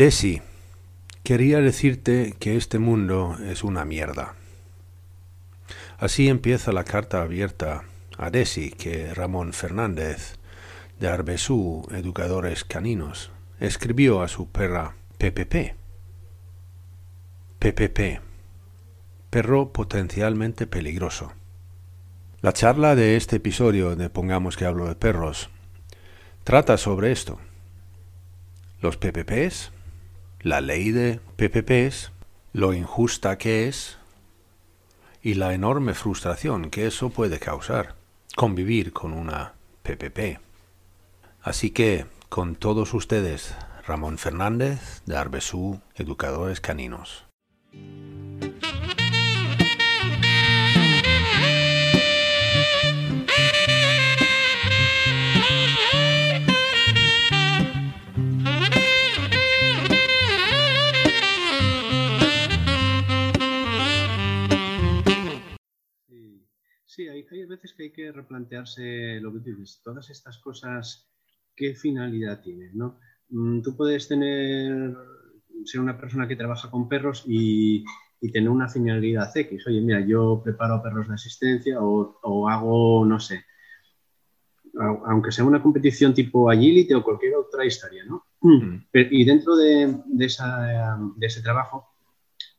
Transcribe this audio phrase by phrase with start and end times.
[0.00, 0.40] Desi,
[1.22, 4.34] quería decirte que este mundo es una mierda.
[5.98, 7.82] Así empieza la carta abierta
[8.16, 10.38] a Desi que Ramón Fernández,
[10.98, 15.76] de Arbesú Educadores Caninos, escribió a su perra PPP.
[17.58, 18.22] PPP,
[19.28, 21.34] perro potencialmente peligroso.
[22.40, 25.50] La charla de este episodio de Pongamos que hablo de perros
[26.42, 27.38] trata sobre esto.
[28.80, 29.72] Los PPPs
[30.42, 32.12] la ley de PPPs,
[32.52, 33.98] lo injusta que es
[35.22, 37.94] y la enorme frustración que eso puede causar
[38.36, 40.40] convivir con una PPP.
[41.42, 43.54] Así que, con todos ustedes,
[43.86, 47.26] Ramón Fernández de Arbesú Educadores Caninos.
[67.00, 71.10] Sí, hay, veces que hay que replantearse lo que tú dices, todas estas cosas,
[71.56, 72.76] ¿qué finalidad tienen?
[72.76, 72.98] ¿no?
[73.30, 74.94] Mm, tú puedes tener,
[75.64, 77.86] ser una persona que trabaja con perros y,
[78.34, 79.66] tener una finalidad X.
[79.66, 83.46] Oye, mira, yo preparo perros de asistencia o, hago, no sé,
[85.06, 88.26] aunque sea una competición tipo agility o cualquier otra historia, ¿no?
[88.42, 88.84] Mm.
[88.92, 91.94] y dentro de, ese trabajo,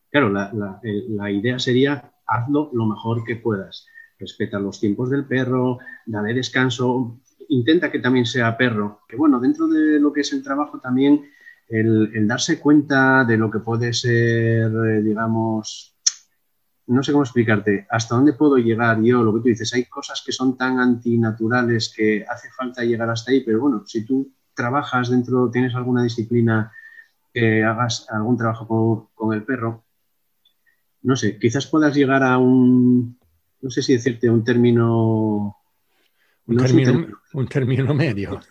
[0.09, 3.86] claro, la idea sería hazlo lo mejor que puedas
[4.21, 9.02] respeta los tiempos del perro, dale descanso, intenta que también sea perro.
[9.08, 11.26] Que bueno, dentro de lo que es el trabajo también
[11.67, 15.98] el, darse cuenta de lo que puede ser, eh, digamos,
[16.87, 20.21] no sé cómo explicarte, hasta dónde puedo llegar yo, lo que tú dices, hay cosas
[20.26, 25.10] que son tan antinaturales que hace falta llegar hasta ahí, pero bueno, si tú trabajas
[25.10, 26.71] dentro, tienes alguna disciplina
[27.33, 29.86] hagas algún trabajo con el perro,
[31.04, 33.17] no sé, quizás puedas llegar a un,
[33.61, 35.58] no sé si decirte un término...
[36.48, 38.42] Un, término, un, término, medio.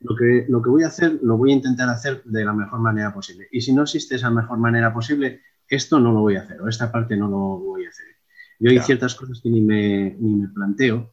[0.00, 2.80] lo, que, lo que voy a hacer, lo voy a intentar hacer de la mejor
[2.80, 3.48] manera posible.
[3.52, 6.68] Y si no existe esa mejor manera posible, esto no lo voy a hacer, o
[6.68, 8.06] esta parte no lo voy a hacer.
[8.58, 11.12] Yo hay ciertas cosas que ni me, ni me planteo.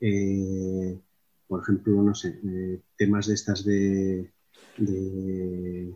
[0.00, 1.00] Eh,
[1.48, 4.30] por ejemplo, no sé, eh, temas de estas de,
[4.76, 5.92] de,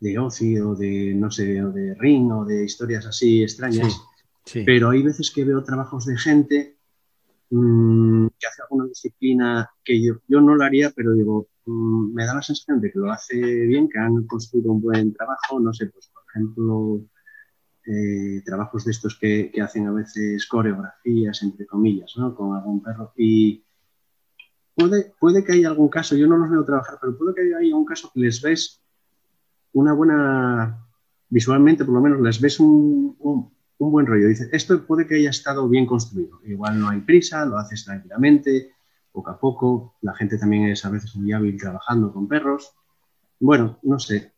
[0.00, 3.98] de ocio, de, no sé, o de ring, o de historias así extrañas.
[4.52, 6.78] Pero hay veces que veo trabajos de gente
[7.50, 12.24] mm, que hace alguna disciplina que yo, yo no lo haría, pero digo, mm, me
[12.24, 15.72] da la sensación de que lo hace bien, que han construido un buen trabajo, no
[15.72, 17.02] sé, pues por ejemplo,
[17.86, 22.34] eh, trabajos de estos que, que, hacen a veces coreografías, entre comillas, ¿no?
[22.34, 23.12] Con algún perro.
[23.16, 23.64] Y
[24.74, 27.58] puede, puede que haya algún caso, yo no los veo trabajar, pero puede que haya
[27.58, 28.80] algún caso que les ves
[29.72, 30.86] una buena,
[31.28, 34.28] visualmente por lo menos, les ves un un buen rollo.
[34.28, 36.40] Dice, esto puede que haya estado bien construido.
[36.44, 38.72] Igual no hay prisa, lo haces tranquilamente,
[39.12, 39.96] poco a poco.
[40.02, 42.72] La gente también es a veces muy hábil trabajando con perros.
[43.38, 44.32] Bueno, no sé.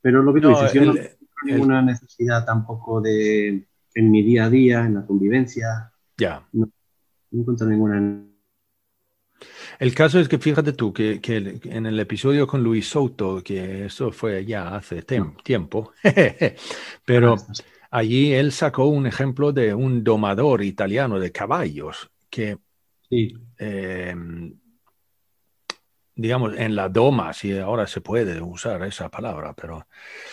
[0.00, 1.08] Pero lo que tú dices, yo no tengo
[1.44, 5.92] ninguna necesidad tampoco de, en mi día a día, en la convivencia.
[6.16, 6.46] Ya.
[6.52, 6.68] No,
[7.32, 8.24] encuentro ninguna
[9.78, 11.20] el caso es que fíjate tú que,
[11.64, 15.92] en el episodio con Luis Soto, que eso fue ya hace tiempo,
[17.04, 17.54] pero ah,
[17.94, 22.58] allí él sacó un ejemplo de un domador italiano de caballos que,
[23.56, 24.52] em,
[26.16, 29.86] digamos, en la doma, si ahora se puede usar esa palabra, pero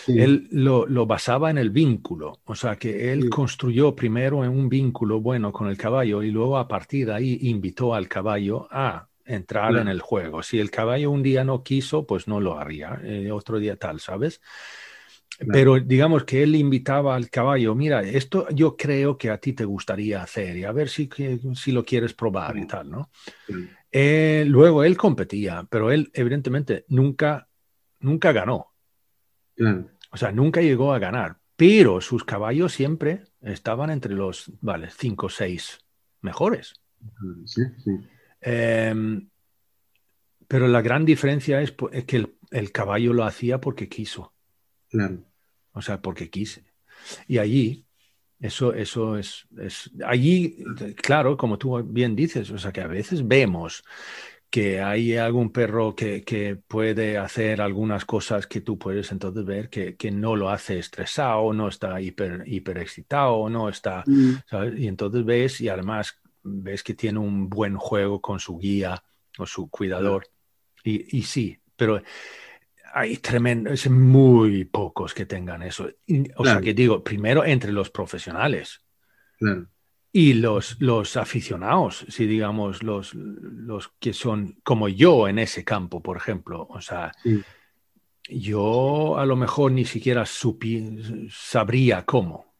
[0.08, 5.52] él lo, basaba en el vínculo, o sea que él construyó primero un vínculo bueno
[5.52, 9.88] con el caballo y luego a partir de ahí invitó al caballo a entrar en
[9.88, 10.42] el juego.
[10.42, 14.00] Si el caballo un día no quiso, pues no lo haría, eh, otro día tal,
[14.00, 14.42] ¿sabes?
[15.52, 19.66] Pero digamos que él invitaba al caballo, mira, esto yo creo que a ti te
[19.66, 21.10] gustaría hacer y a ver si,
[21.56, 23.10] si lo quieres probar y tal, ¿no?
[23.92, 27.48] Eh, luego él competía, pero él evidentemente nunca,
[28.00, 28.68] nunca ganó.
[30.12, 35.26] O sea, nunca llegó a ganar, pero sus caballos siempre estaban entre los, vale, cinco
[35.28, 35.80] o seis
[36.22, 36.74] mejores.
[37.46, 37.92] Sí, sí.
[38.42, 39.28] Em,
[40.48, 41.74] pero la gran diferencia es,
[42.06, 44.34] que el caballo lo hacía porque quiso.
[44.92, 45.24] Claro.
[45.74, 46.66] O sea, porque quise.
[47.28, 47.86] Y allí,
[48.40, 50.64] eso, eso es, es, allí,
[50.96, 53.84] claro, como tú bien dices, o sea, que a veces vemos
[54.50, 59.70] que hay algún perro que, que, puede hacer algunas cosas que tú puedes entonces ver
[59.70, 64.34] que, que no lo hace estresado, no está hiper, hiper excitado, no está, mm.
[64.50, 64.78] ¿sabes?
[64.78, 69.02] Y entonces ves y además ves que tiene un buen juego con su guía
[69.38, 70.28] o su cuidador.
[70.84, 72.02] Y, y sí, pero
[72.94, 75.90] hay tremendos, muy pocos que tengan eso.
[76.36, 78.82] O sea, que digo, primero entre los profesionales.
[79.38, 79.68] Claro
[80.14, 86.02] y los, los aficionados, si digamos, los, los que son como yo en ese campo,
[86.02, 86.68] por ejemplo.
[86.70, 87.14] O sea,
[88.28, 92.54] yo a lo mejor ni siquiera supi, sabría cómo.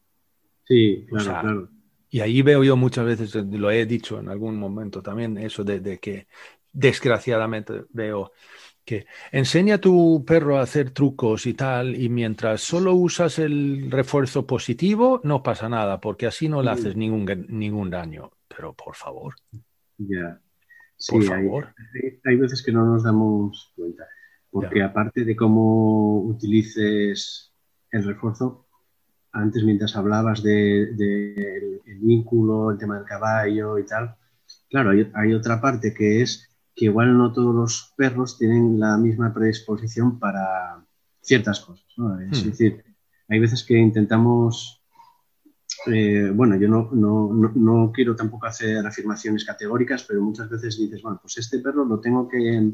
[0.64, 1.68] Sí, claro,
[2.08, 5.98] Y ahí veo yo muchas veces, lo he dicho en algún momento también, eso de
[5.98, 6.28] que
[6.72, 8.32] desgraciadamente veo
[8.84, 13.90] que enseña a tu perro a hacer trucos y tal, y mientras solo usas el
[13.90, 16.74] refuerzo positivo, no pasa nada, porque así no le mm.
[16.74, 18.30] haces ningún, ningún daño.
[18.48, 19.34] Pero por favor.
[19.98, 20.40] Ya.
[21.08, 21.74] por favor.
[22.24, 24.04] Hay, veces que no nos damos cuenta,
[24.50, 27.52] porque aparte de cómo utilices
[27.90, 28.66] el refuerzo,
[29.32, 34.16] antes mientras hablabas del de, vínculo, el tema del caballo y tal,
[34.68, 39.32] claro, hay otra parte que es que igual no todos los perros tienen la misma
[39.32, 40.84] predisposición para
[41.20, 41.86] ciertas cosas.
[42.30, 42.48] Es hmm.
[42.48, 42.84] decir,
[43.28, 44.82] hay veces que intentamos,
[45.86, 51.02] eh, bueno, yo no, no, no, quiero tampoco hacer afirmaciones categóricas, pero muchas veces dices,
[51.02, 52.70] bueno, pues este perro lo tengo que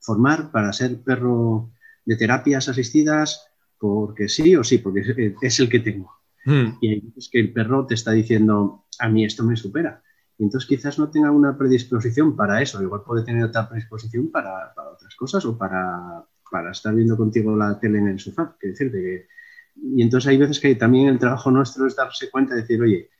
[0.00, 1.70] formar para ser perro
[2.04, 3.48] de terapias asistidas
[3.78, 6.10] porque sí o sí, porque es el que tengo.
[6.44, 6.78] Hmm.
[6.80, 10.02] Y hay veces que el perro te está diciendo, a mí esto me supera
[10.38, 14.74] y entonces quizás no tenga una predisposición para eso, igual puede tener otra predisposición para,
[14.92, 16.24] otras cosas o para,
[16.70, 18.56] estar viendo contigo la tele en el sofá.
[18.60, 19.28] Que decirte que...
[19.76, 23.10] Y entonces hay veces que también el trabajo nuestro es darse cuenta de decir, oye,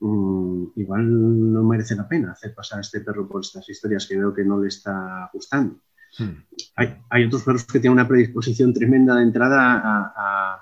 [0.00, 4.16] mm, igual no merece la pena hacer pasar a este perro por estas historias que
[4.16, 5.80] veo que no le está gustando.
[6.18, 6.44] Hmm.
[6.76, 10.61] Hay, otros perros que tienen una predisposición tremenda de entrada a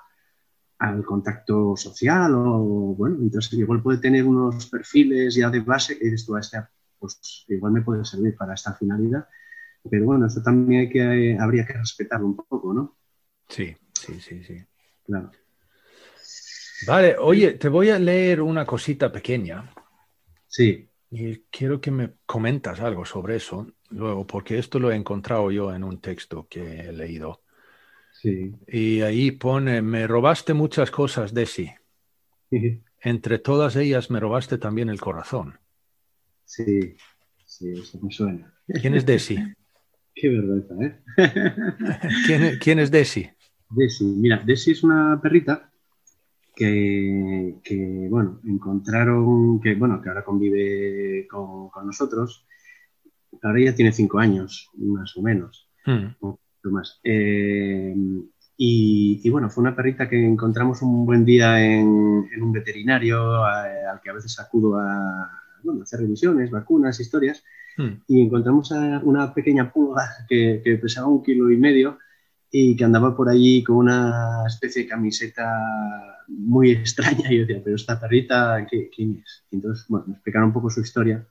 [0.81, 6.15] al contacto social o, bueno, entonces igual puede tener unos perfiles ya de base que
[6.25, 6.57] tú, a este,
[6.97, 9.27] pues igual me puede servir para esta finalidad,
[9.87, 12.97] pero bueno, eso también hay que, habría que respetarlo un poco, ¿no?
[13.47, 14.57] Sí, sí, sí, sí.
[15.05, 15.31] Claro.
[16.87, 19.71] Vale, oye, te voy a leer una cosita pequeña.
[20.47, 20.89] Sí.
[21.11, 25.75] Y quiero que me comentas algo sobre eso luego, porque esto lo he encontrado yo
[25.75, 27.43] en un texto que he leído.
[28.23, 31.71] Y ahí pone, me robaste muchas cosas, Desi.
[32.99, 35.59] Entre todas ellas me robaste también el corazón.
[36.45, 36.95] Sí,
[37.45, 38.53] sí, eso me suena.
[38.67, 39.37] ¿Quién es Desi?
[40.13, 41.01] Qué vergüenza, ¿eh?
[42.59, 43.29] ¿Quién, es Desi?
[43.69, 45.71] Desi, mira, Desi es una perrita
[46.53, 52.45] que, bueno, encontraron, que, bueno, que ahora convive con, nosotros.
[53.41, 55.69] Ahora ya tiene cinco años, más o menos.
[55.85, 56.33] Hmm
[56.69, 56.99] más.
[57.03, 57.95] Eh,
[58.63, 64.11] y, bueno, fue una perrita que encontramos un buen día en, un veterinario al que
[64.11, 65.41] a veces acudo a
[65.81, 67.43] hacer revisiones, vacunas, historias.
[67.75, 68.03] Hmm.
[68.07, 71.97] Y encontramos a una pequeña pulga que, pesaba un kilo y medio
[72.51, 75.49] y que andaba por allí con una especie de camiseta
[76.27, 77.31] muy extraña.
[77.31, 79.43] Y yo decía, pero esta perrita, ¿quién es?
[79.51, 81.25] entonces, bueno, me explicaron un poco su historia.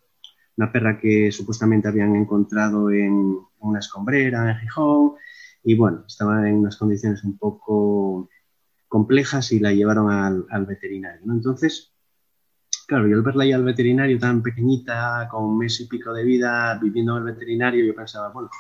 [0.60, 5.12] Una perra que supuestamente habían encontrado en, una escombrera en Gijón
[5.64, 8.28] y bueno, estaba en unas condiciones un poco
[8.86, 11.22] complejas y la llevaron al, veterinario.
[11.32, 11.94] Entonces,
[12.86, 16.24] claro, yo al verla ahí al veterinario tan pequeñita, con un mes y pico de
[16.24, 18.50] vida, viviendo en el veterinario, yo pensaba, bueno,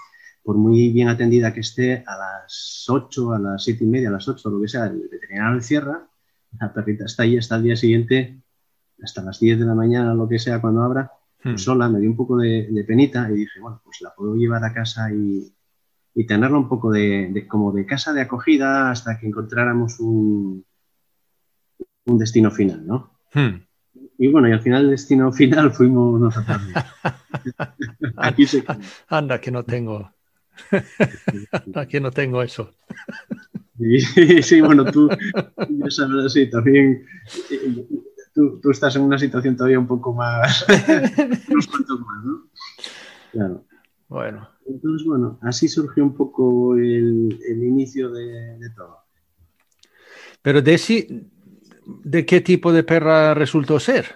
[0.42, 4.12] por muy bien atendida que esté, a las 8, a las 7 y media, a
[4.12, 6.08] las 8, lo que sea, el veterinario cierra,
[6.58, 8.40] la perrita está ahí hasta el día siguiente,
[9.02, 11.56] hasta las 10 de la mañana, lo que sea, cuando abra, Hmm.
[11.56, 14.74] sola, me dio un poco de, penita y dije, bueno, pues la puedo llevar a
[14.74, 15.50] casa y,
[16.14, 20.64] y tenerla un poco de, como de casa de acogida hasta que encontráramos un,
[22.04, 23.18] un destino final, ¿no?
[23.32, 23.62] Hmm.
[24.18, 26.60] Y bueno, y al final el destino final fuimos nosotros.
[28.16, 28.62] Aquí se
[29.08, 30.12] Anda, que no tengo.
[31.74, 32.70] Aquí no tengo eso.
[33.78, 37.06] Sí, sí, bueno, tú, ya sabes, sí, también
[38.34, 40.64] tú, estás en una situación todavía un poco más,
[41.50, 42.48] unos cuantos más, ¿no?
[43.32, 43.64] Claro.
[44.08, 44.48] Bueno.
[44.66, 48.98] Entonces, bueno, así surgió un poco el, inicio de, todo.
[50.42, 51.28] Pero Desi,
[52.04, 54.06] ¿de qué tipo de perra resultó ser?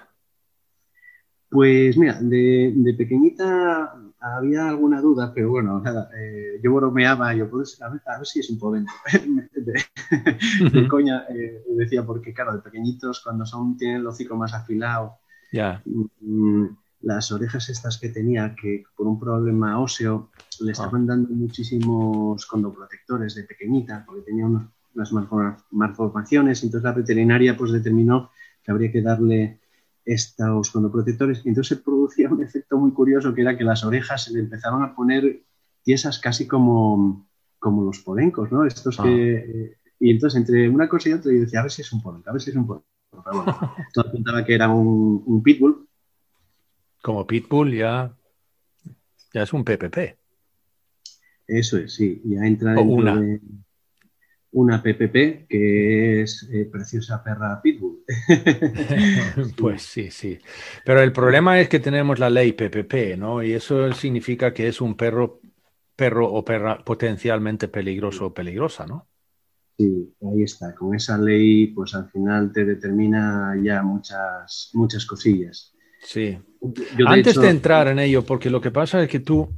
[1.48, 3.94] Pues mira, de, pequeñita
[4.24, 8.26] había alguna duda, pero bueno, nada, eh, yo bromeaba, yo pues, a ver, a ver
[8.26, 8.84] si es un poder
[9.54, 15.18] de, coña, eh, decía, porque claro, de pequeñitos, cuando son, tienen el hocico más afilado,
[15.52, 15.82] ya.
[15.84, 16.66] Mm,
[17.02, 21.06] las orejas estas que tenía, que por un problema óseo le estaban ah.
[21.08, 25.12] dando muchísimos condoprotectores de pequeñita, porque tenía unas
[25.70, 28.30] malformaciones, entonces la veterinaria pues determinó
[28.62, 29.60] que habría que darle
[30.04, 34.24] estos condoprotectores, y entonces se producía un efecto muy curioso que era que las orejas
[34.24, 35.42] se le empezaron a poner
[35.82, 37.26] tiesas casi como,
[37.58, 38.64] como los polencos, ¿no?
[38.64, 39.72] Estos que...
[39.72, 39.80] Ah.
[40.00, 42.28] Y entonces entre una cosa y otra yo decía, a ver si es un polenco,
[42.28, 42.86] a ver si es un polenco.
[43.94, 45.86] todo apuntaba que era un, un pitbull,
[47.04, 48.16] como Pitbull ya,
[49.34, 50.16] ya es un PPP.
[51.46, 53.38] Eso es, sí, ya entra en una.
[54.54, 58.04] Una PPP que es eh, Preciosa Perra Pitbull.
[59.56, 60.38] pues sí, sí.
[60.84, 63.42] Pero el problema es que tenemos la ley PPP, ¿no?
[63.42, 65.40] Y eso significa que es un perro,
[65.96, 69.08] perro o perra potencialmente peligroso o peligrosa, ¿no?
[69.76, 70.72] Sí, ahí está.
[70.72, 75.74] Con esa ley, pues al final te determina ya muchas, muchas cosillas.
[76.00, 76.38] Sí.
[77.04, 79.48] Antes de entrar en ello, porque lo que pasa es que tú,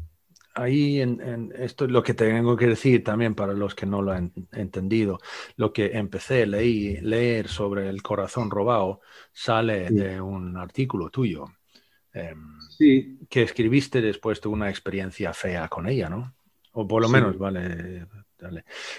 [0.56, 4.12] ahí en, esto es lo que tengo que decir también para los que no lo
[4.12, 5.20] han entendido,
[5.56, 9.00] lo que empecé, leí, leer sobre el corazón robado,
[9.32, 11.44] sale de un artículo tuyo.
[12.12, 13.18] Em, sí.
[13.28, 16.34] Que escribiste después de una experiencia fea con ella, ¿no?
[16.72, 18.06] O por lo menos, vale.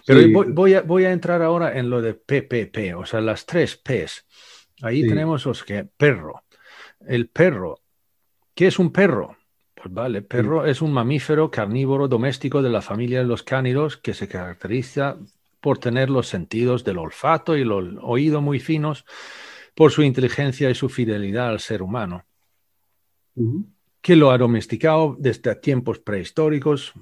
[0.05, 3.77] Pero voy, a, voy a entrar ahora en lo de PPP, o sea, las tres
[3.77, 4.25] Ps.
[4.81, 6.43] Ahí tenemos los que perro,
[7.07, 7.79] el perro.
[8.53, 9.36] ¿Qué es un perro?
[9.79, 14.15] Pues vale, perro es un mamífero carnívoro doméstico de la familia de los cánidos que
[14.15, 15.17] se caracteriza
[15.61, 19.05] por tener los sentidos del olfato y el oído muy finos
[19.75, 22.25] por su inteligencia y su fidelidad al ser humano,
[24.01, 26.93] que lo ha domesticado desde tiempos prehistóricos.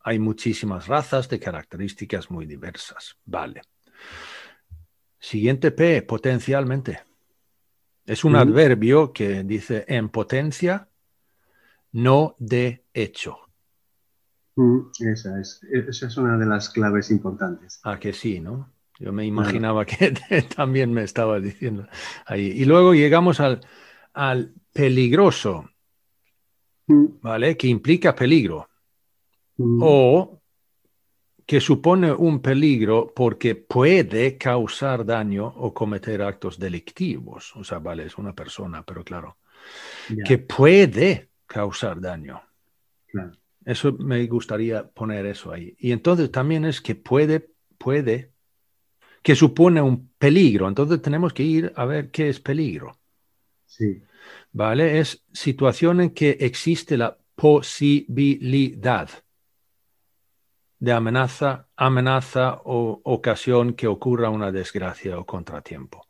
[0.00, 3.16] Hay muchísimas razas de características muy diversas.
[3.24, 3.62] Vale.
[5.18, 7.00] Siguiente P, potencialmente.
[8.04, 10.87] Es un adverbio que dice en potencia,
[11.92, 13.38] no de hecho.
[14.98, 17.80] Esa es, esa es una de las claves importantes.
[17.84, 18.72] Ah, que sí, ¿no?
[18.98, 20.12] Yo me imaginaba que
[20.56, 21.86] también me estaba diciendo
[22.26, 22.46] ahí.
[22.46, 23.60] Y luego llegamos al,
[24.12, 25.70] al peligroso,
[26.86, 27.56] ¿vale?
[27.56, 28.68] Que implica peligro.
[29.80, 30.40] O
[31.46, 37.56] que supone un peligro porque puede causar daño o cometer actos delictivos.
[37.56, 39.38] O sea, vale, es una persona, pero claro,
[40.24, 42.40] que puede causar daño.
[43.64, 45.74] Eso me gustaría poner eso ahí.
[45.78, 48.32] Y entonces también es que puede, puede,
[49.22, 50.68] que supone un peligro.
[50.68, 52.96] Entonces tenemos que ir a ver qué es peligro.
[53.66, 54.00] Sí.
[54.52, 55.00] ¿Vale?
[55.00, 59.10] Es situación en que existe la posibilidad
[60.78, 66.06] de amenaza, amenaza o ocasión que ocurra una desgracia o contratiempo.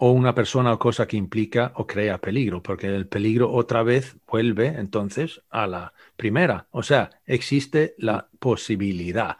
[0.00, 4.16] O una persona o cosa que implica o crea peligro, porque el peligro otra vez
[4.26, 6.68] vuelve entonces a la primera.
[6.70, 9.38] O sea, existe la posibilidad.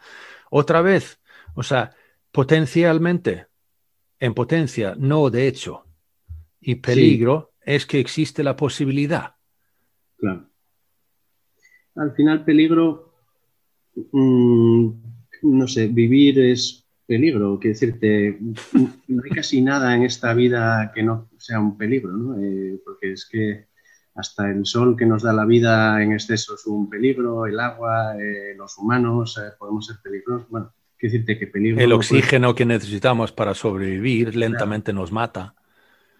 [0.49, 1.19] Otra vez,
[1.55, 1.95] o sea,
[2.31, 3.47] potencialmente,
[4.19, 5.85] en potencia, no de hecho.
[6.59, 9.35] Y peligro es que existe la posibilidad.
[10.17, 10.49] Claro.
[11.95, 13.09] Al final, peligro
[14.11, 14.89] Mm,
[15.43, 18.37] no sé, vivir es peligro, quiero decirte,
[19.07, 22.39] no hay casi nada en esta vida que no sea un peligro, ¿no?
[22.39, 23.65] Eh, porque es que
[24.13, 28.15] hasta el sol que nos da la vida en exceso es un peligro, el agua,
[28.15, 30.47] eh, los humanos eh, podemos ser peligrosos.
[30.49, 31.83] Bueno, quiero decirte que peligro.
[31.83, 35.55] El oxígeno que necesitamos para sobrevivir lentamente nos mata.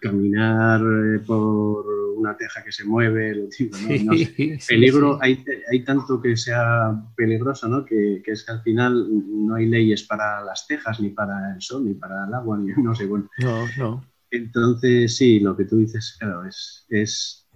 [0.00, 0.80] Caminar
[1.24, 3.48] por una teja que se mueve, lo
[4.68, 7.84] peligro, Hay, hay, tanto que sea peligroso, ¿no?
[7.84, 9.06] Que, que, es que al final
[9.46, 12.72] no hay leyes para las tejas, ni para el sol, ni para el agua, ni
[12.82, 13.28] no sé, bueno.
[13.38, 14.04] No, no.
[14.30, 17.48] Entonces, sí, lo que tú dices, claro, es, es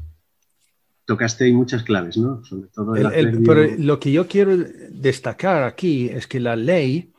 [1.05, 2.45] tocaste ahí muchas claves, ¿no?
[2.45, 7.13] Sobre todo pero lo que yo quiero destacar aquí es que la ley,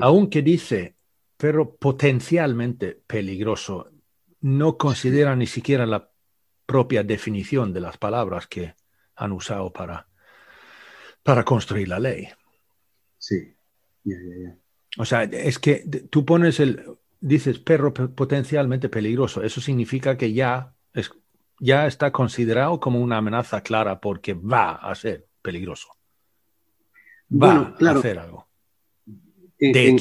[0.00, 0.96] aunque dice,
[1.36, 3.90] pero potencialmente peligroso,
[4.40, 6.10] no considera ni siquiera la
[6.66, 8.74] propia definición de las palabras que
[9.16, 10.08] han usado para,
[11.22, 12.28] para construir la ley.
[13.18, 13.54] Sí,
[14.98, 16.84] O sea, es que tú pones el,
[17.20, 21.10] dices perro potencialmente peligroso, eso significa que ya, es,
[21.58, 25.88] ya está considerado como una amenaza clara porque va a ser peligroso.
[27.32, 28.46] Va a hacer algo.
[29.58, 29.96] En,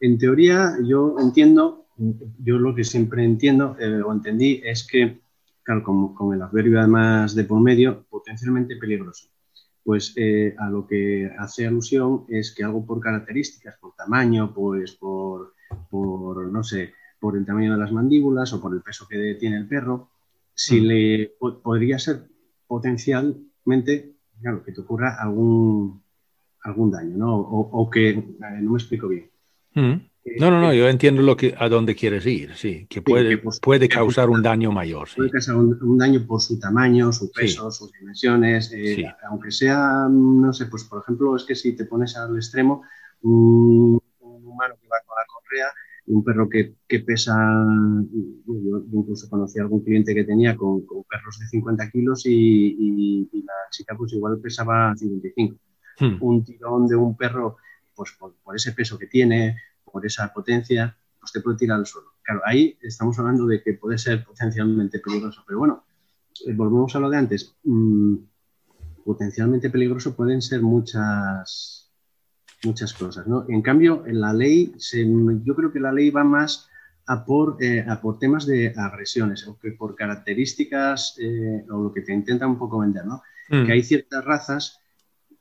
[0.00, 5.21] en, teoría, yo entiendo, yo lo que siempre entiendo eh, o entendí es que
[5.62, 9.28] claro, con, el adverbio además de por medio, potencialmente peligroso.
[9.84, 14.92] Pues eh, a lo que hace alusión es que algo por características, por tamaño, pues
[14.92, 15.54] por,
[15.90, 19.56] por, no sé, por el tamaño de las mandíbulas o por el peso que tiene
[19.56, 20.10] el perro,
[20.54, 20.84] si mm.
[20.84, 22.28] le podría ser
[22.66, 26.02] potencialmente, claro, que te ocurra algún,
[26.62, 27.36] algún daño, ¿no?
[27.36, 29.30] O, que, no me explico bien.
[29.74, 30.11] Mm.
[30.24, 33.88] No, no, no, yo entiendo lo que, a dónde quieres ir, sí, que puede, puede
[33.88, 35.08] causar un daño mayor.
[35.16, 40.52] Puede causar un, daño por su tamaño, su peso, sus dimensiones, eh, aunque sea, no
[40.52, 42.82] sé, pues por ejemplo, es que si te pones al extremo,
[43.22, 45.66] un, humano que va con la correa,
[46.06, 47.34] un perro que, que pesa,
[48.46, 53.52] yo, incluso conocí a algún cliente que tenía con, perros de 50 kilos y, la
[53.72, 55.56] chica pues igual pesaba 55.
[55.98, 56.16] Hmm.
[56.20, 57.56] Un tirón de un perro,
[57.94, 59.56] pues por ese peso que tiene,
[59.92, 62.08] por esa potencia, pues te puede tirar al suelo.
[62.22, 65.84] Claro, ahí estamos hablando de que puede ser potencialmente peligroso, pero bueno,
[66.46, 67.54] eh, volvemos a lo de antes.
[67.64, 68.16] Mm,
[69.04, 71.92] potencialmente peligroso pueden ser muchas,
[72.64, 73.44] muchas cosas, ¿no?
[73.48, 74.74] En cambio, en la ley,
[75.44, 76.68] yo creo que la ley va más
[77.06, 82.02] a por, eh, por temas de agresiones, o que por características, eh, o lo que
[82.02, 83.22] te intenta un poco vender, ¿no?
[83.48, 83.66] Mm.
[83.66, 84.81] Que hay ciertas razas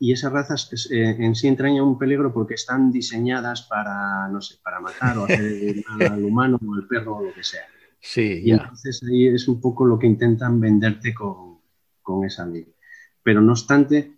[0.02, 4.56] y esas razas eh, en sí entrañan un peligro porque están diseñadas para, no sé,
[4.64, 5.76] para matar o hacer
[6.10, 7.62] al humano o al perro o lo que sea.
[8.00, 11.60] Sí, y entonces ahí es un poco lo que intentan venderte con,
[12.02, 12.66] con esa ley.
[13.22, 14.18] Pero no obstante,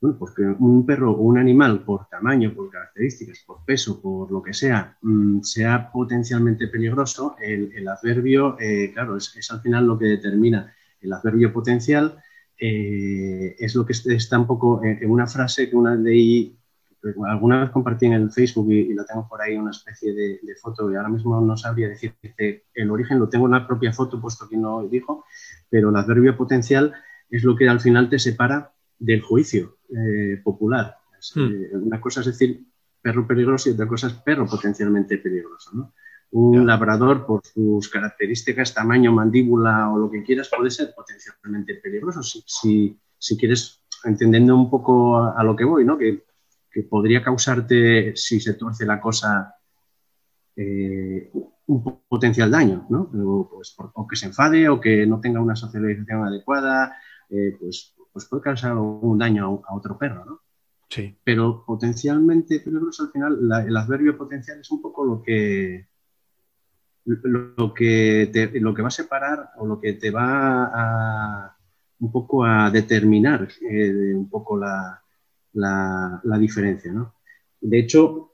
[0.00, 4.32] bueno, porque pues un perro o un animal, por tamaño, por características, por peso, por
[4.32, 9.86] lo que sea, mm, sea potencialmente peligroso, el, adverbio, eh, claro, es, es, al final
[9.86, 12.20] lo que determina el adverbio potencial
[12.58, 16.56] eh, es lo que está un poco en, una frase que una leí,
[17.28, 20.90] alguna vez compartí en el Facebook y, la tengo por ahí, una especie de, foto,
[20.90, 24.48] y ahora mismo no sabría decirte el origen, lo tengo en la propia foto, puesto
[24.48, 25.24] que no dijo,
[25.68, 26.94] pero el adverbio potencial
[27.30, 30.96] es lo que al final te separa del juicio eh, popular.
[31.34, 31.46] Hmm.
[31.46, 32.64] Eh, una cosa es decir
[33.02, 35.70] perro peligroso y otra cosa es perro potencialmente peligroso.
[35.74, 35.92] ¿no?
[36.32, 42.22] Un labrador, por sus características, tamaño, mandíbula o lo que quieras, puede ser potencialmente peligroso.
[42.22, 45.96] Si, si, quieres, entendiendo un poco a, lo que voy, ¿no?
[45.96, 46.24] Que,
[46.70, 49.54] que, podría causarte, si se tuerce la cosa,
[50.56, 51.30] eh,
[51.66, 53.10] un potencial daño, ¿no?
[53.24, 56.96] O, pues, o, que se enfade o que no tenga una socialización adecuada,
[57.30, 60.40] eh, pues, pues puede causar un daño a, otro perro, ¿no?
[60.88, 61.16] Sí.
[61.24, 65.88] Pero potencialmente peligroso al final, el adverbio potencial es un poco lo que,
[67.06, 71.56] lo que, te, lo que va a separar o lo que te va a
[71.98, 75.02] un poco a determinar eh, un poco la,
[75.52, 76.92] la, diferencia.
[76.92, 77.14] ¿no?
[77.60, 78.32] De hecho,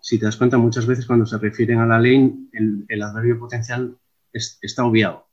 [0.00, 3.38] si te das cuenta, muchas veces cuando se refieren a la ley, el, el adverbio
[3.38, 3.96] potencial
[4.32, 5.26] está obviado.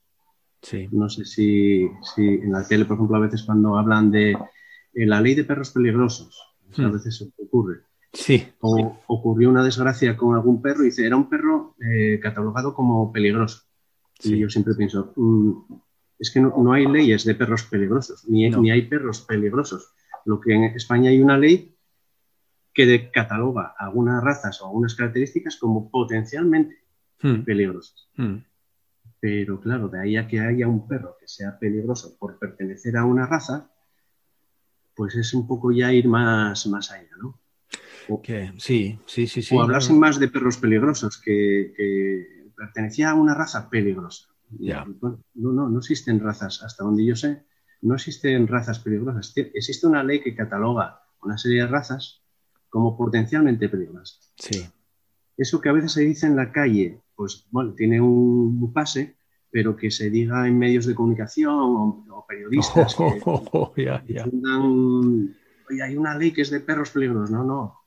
[0.62, 0.88] Sí.
[0.92, 5.06] No sé si, si, en la tele, por ejemplo, a veces cuando hablan de eh,
[5.06, 6.40] la ley de perros peligrosos,
[6.78, 6.92] a hmm.
[6.92, 7.80] veces ocurre.
[8.12, 8.46] Sí.
[8.60, 13.10] O ocurrió una desgracia con algún perro y dice, era un perro eh, catalogado como
[13.12, 13.62] peligroso.
[14.22, 15.74] Y yo siempre pienso, mm,
[16.18, 19.92] es que no, hay leyes de perros peligrosos, ni, ni, hay perros peligrosos.
[20.24, 21.74] Lo que en España hay una ley
[22.72, 26.78] que cataloga algunas razas o algunas características como potencialmente
[27.22, 27.42] hmm.
[27.42, 28.08] peligrosas.
[28.16, 28.38] Hmm.
[29.20, 33.04] Pero claro, de ahí a que haya un perro que sea peligroso por pertenecer a
[33.04, 33.70] una raza,
[34.94, 37.41] pues es un poco ya ir más, más allá, ¿no?
[38.58, 39.56] Sí, sí, sí, sí.
[39.56, 44.28] O hablasen más de perros peligrosos, que, que pertenecía a una raza peligrosa.
[44.50, 47.44] no, no, no existen razas, hasta donde yo sé,
[47.82, 49.32] no existen razas peligrosas.
[49.36, 52.22] Existe una ley que cataloga una serie de razas
[52.68, 54.32] como potencialmente peligrosas.
[54.36, 54.64] Sí.
[55.36, 59.16] Eso que a veces se dice en la calle, pues bueno, tiene un pase,
[59.50, 62.96] pero que se diga en medios de comunicación o, periodistas
[63.76, 63.90] que,
[65.82, 67.30] hay una ley que es de perros peligrosos.
[67.30, 67.81] No, no,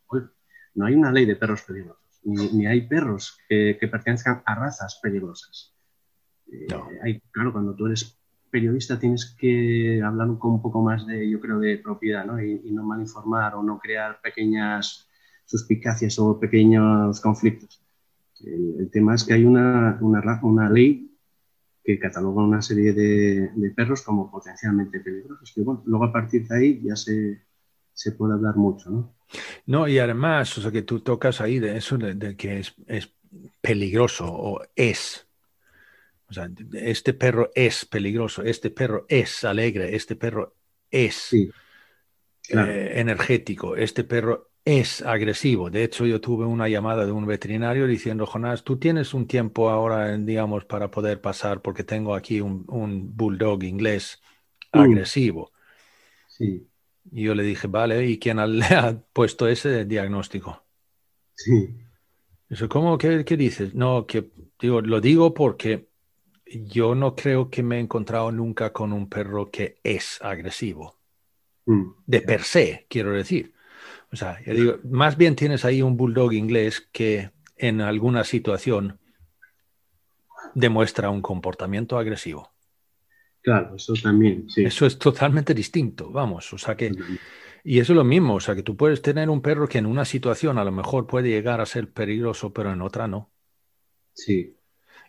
[0.75, 5.73] no hay una ley de perros peligrosos, ni, hay perros que, pertenezcan a razas peligrosas.
[6.51, 6.67] Eh,
[7.03, 8.19] hay, claro, cuando tú eres
[8.51, 12.41] periodista tienes que hablar con un poco más de, yo creo, de propiedad, ¿no?
[12.41, 15.09] Y, no mal informar o no crear pequeñas
[15.45, 17.83] suspicacias o pequeños conflictos.
[18.39, 21.17] El, tema es que hay una, una, una, ley
[21.83, 25.51] que cataloga una serie de, de, perros como potencialmente peligrosos.
[25.53, 27.41] Que, bueno, luego a partir de ahí ya se,
[27.93, 29.14] se puede hablar mucho, ¿no?
[29.65, 32.75] No, y además, o sea, que tú tocas ahí de eso, de, que es,
[33.61, 35.27] peligroso o es.
[36.29, 40.55] O sea, este perro es peligroso, este perro es alegre, este perro
[40.89, 41.49] es eh,
[42.95, 45.69] energético, este perro es agresivo.
[45.69, 49.69] De hecho, yo tuve una llamada de un veterinario diciendo, Jonás, tú tienes un tiempo
[49.69, 52.65] ahora, digamos, para poder pasar porque tengo aquí un,
[53.15, 54.21] bulldog inglés
[54.73, 54.79] mm.
[54.79, 55.51] agresivo.
[56.27, 56.67] Sí.
[57.11, 60.63] Y yo le dije, vale, ¿y quién le ha puesto ese diagnóstico?
[61.35, 61.75] Sí.
[62.49, 62.97] Eso, ¿cómo?
[62.97, 63.73] ¿Qué, qué dices?
[63.73, 65.89] No, que digo, lo digo porque
[66.45, 70.97] yo no creo que me he encontrado nunca con un perro que es agresivo.
[71.65, 71.89] Mm.
[72.05, 73.53] De per se, quiero decir.
[74.11, 78.99] O sea, yo digo, más bien tienes ahí un bulldog inglés que en alguna situación
[80.53, 82.54] demuestra un comportamiento agresivo.
[83.45, 84.65] Claro, eso también, sí.
[84.65, 86.91] Eso es totalmente distinto, vamos, o sea que...
[87.63, 89.85] Y eso es lo mismo, o sea que tú puedes tener un perro que en
[89.85, 93.29] una situación a lo mejor puede llegar a ser peligroso, pero en otra no.
[94.13, 94.55] Sí.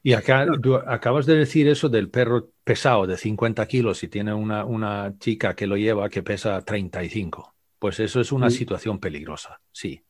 [0.02, 4.34] Y acá tú acabas de decir eso del perro pesado de 50 kilos y tiene
[4.34, 7.54] una, una chica que lo lleva que pesa 35.
[7.78, 10.02] Pues eso es una situación peligrosa, sí.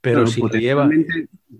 [0.00, 0.88] Pero si lo lleva...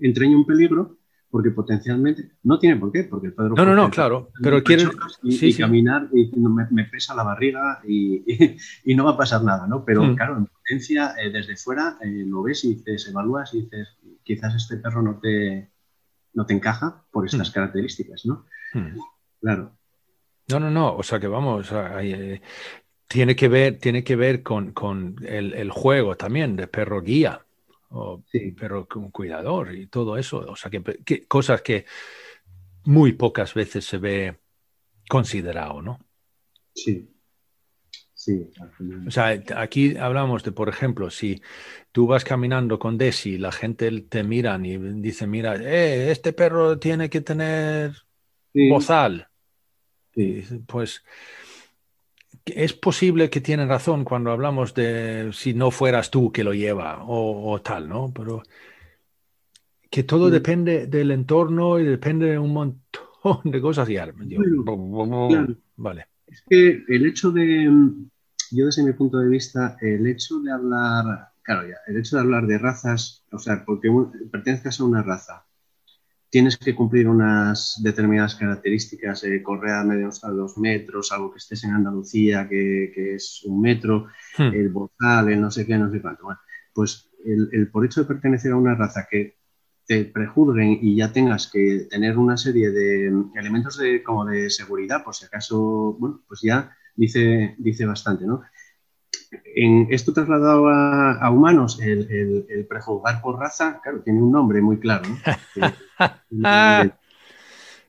[0.01, 0.99] entraña un peligro
[1.31, 4.85] porque potencialmente no tiene por qué, porque el No, no, no, claro, pero quiere
[5.23, 6.31] y, caminar y
[6.71, 9.85] me, pesa la barriga y, y, no va a pasar nada, ¿no?
[9.85, 10.17] Pero mm.
[10.17, 14.55] claro, en potencia eh, desde fuera eh, lo ves y dices, evalúas y dices, quizás
[14.55, 15.71] este perro no te
[16.35, 17.53] no te encaja por estas mm.
[17.53, 18.47] características, ¿no?
[18.73, 18.99] Mm.
[19.41, 19.73] Claro.
[20.49, 22.41] No, no, no, o sea que vamos, eh,
[23.07, 27.45] tiene que ver, tiene que ver con, el, juego también de perro guía
[27.91, 28.23] o
[28.57, 30.39] perro cuidador y todo eso.
[30.49, 31.87] O sea, que, cosas que
[32.85, 34.39] muy pocas veces se ve
[35.09, 36.01] considerado, ¿no?
[36.75, 37.15] Sí.
[38.15, 38.51] Sí,
[39.07, 41.41] o sea, aquí hablamos de, por ejemplo, si
[41.93, 46.81] tú vas caminando con Desi, la gente te miran y dice, mira, eh, este perro
[46.81, 47.93] tiene que tener
[48.53, 49.29] bozal.
[50.67, 51.05] pues
[52.57, 57.05] es posible que tienen razón cuando hablamos de si no fueras tú que lo lleva
[57.07, 58.13] o, tal, ¿no?
[58.15, 58.43] Pero
[59.91, 63.89] que todo depende del entorno y depende de un montón de cosas.
[63.89, 63.97] Y
[65.77, 66.07] Vale.
[66.27, 67.71] Es que el hecho de,
[68.51, 72.23] yo desde mi punto de vista, el hecho de hablar, claro, ya, el hecho de
[72.23, 73.89] hablar de razas, o sea, porque
[74.31, 75.48] pertenezcas a una raza
[76.31, 81.39] tienes que cumplir unas determinadas características, eh, correr a menos a dos metros, algo que
[81.39, 84.55] estés en Andalucía, que, es un metro, hmm.
[84.55, 86.29] el bozal, el no sé qué, no sé cuánto.
[86.75, 89.37] pues el, por hecho de pertenecer a una raza que
[89.87, 95.03] te prejuzguen y ya tengas que tener una serie de elementos de, como de seguridad,
[95.03, 98.43] por si acaso, bueno, pues ya dice, dice bastante, ¿no?
[99.55, 105.05] En esto trasladado a, humanos, el, prejuzgar por raza, claro, tiene un nombre muy claro.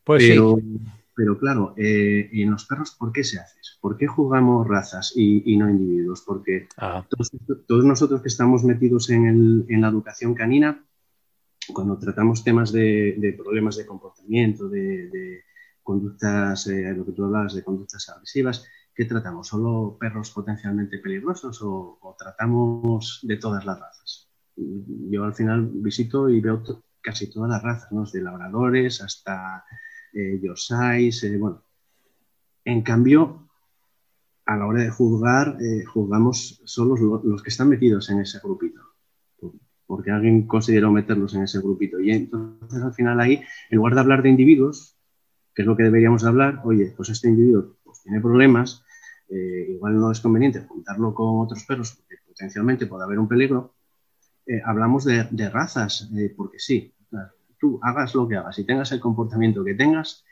[0.03, 0.79] pues pero, sí.
[1.19, 3.59] Pero claro, eh, ¿y en los perros por qué se hace?
[3.81, 6.23] ¿Por qué jugamos razas y, no individuos?
[6.25, 7.05] Porque ah.
[7.67, 10.81] todos, nosotros que estamos metidos en, la educación canina,
[11.73, 15.43] cuando tratamos temas de, problemas de comportamiento, de,
[15.83, 19.47] conductas, eh, lo que tú hablabas, de conductas agresivas, ¿qué tratamos?
[19.47, 24.29] ¿Solo perros potencialmente peligrosos o, tratamos de todas las razas?
[24.55, 26.61] Yo al final visito y veo
[27.01, 28.01] casi todas las razas, ¿no?
[28.01, 29.63] desde labradores hasta
[30.13, 31.63] eh, yorkshires, eh, bueno.
[32.65, 33.49] En cambio,
[34.49, 38.81] a la hora de juzgar, eh, juzgamos solo los, que están metidos en ese grupito,
[39.85, 41.99] porque alguien consideró meterlos en ese grupito.
[41.99, 44.97] Y entonces al final ahí, en lugar de hablar de individuos,
[45.53, 48.83] que es lo que deberíamos hablar, oye, pues este individuo pues, tiene problemas,
[49.29, 53.75] eh, igual no es conveniente juntarlo con otros perros porque potencialmente puede haber un peligro,
[54.45, 56.93] eh, hablamos de, razas, eh, porque sí,
[57.59, 60.23] tú hagas lo que hagas y tengas el comportamiento que tengas,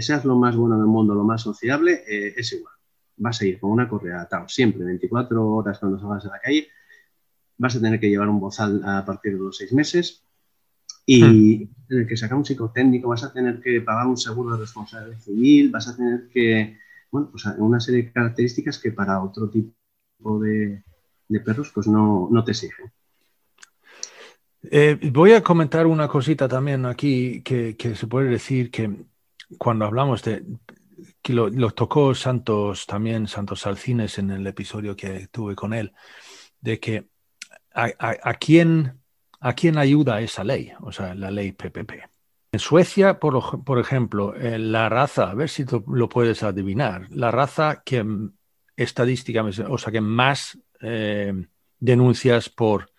[0.00, 2.72] seas lo más bueno del mundo, lo más sociable, es igual.
[3.16, 6.68] Vas a ir con una correa atado siempre, 24 horas cuando salgas de la calle,
[7.58, 10.24] vas a tener que llevar un bozal a partir de los seis meses
[11.04, 11.86] y hmm.
[11.88, 15.70] tener que sacar un psicotécnico, vas a tener que pagar un seguro de responsabilidad civil,
[15.70, 16.78] vas a tener que
[17.12, 20.82] bueno, pues una serie de características que para otro tipo de,
[21.44, 22.90] perros pues no, te exigen.
[24.62, 29.04] Eh, voy a comentar una cosita también aquí que, se puede decir que
[29.58, 30.42] cuando hablamos de
[31.20, 35.92] que lo, tocó Santos también, Santos Salcines en el episodio que tuve con él,
[36.60, 37.08] de que
[37.74, 39.00] a, quién,
[39.40, 42.11] a quién ayuda esa ley, o sea, la ley PPP.
[42.54, 47.82] En Suecia, por, ejemplo, eh, la raza, a ver si lo puedes adivinar, la raza
[47.82, 48.04] que
[48.76, 51.32] estadísticamente, o sea, que más eh,
[51.80, 52.90] denuncias por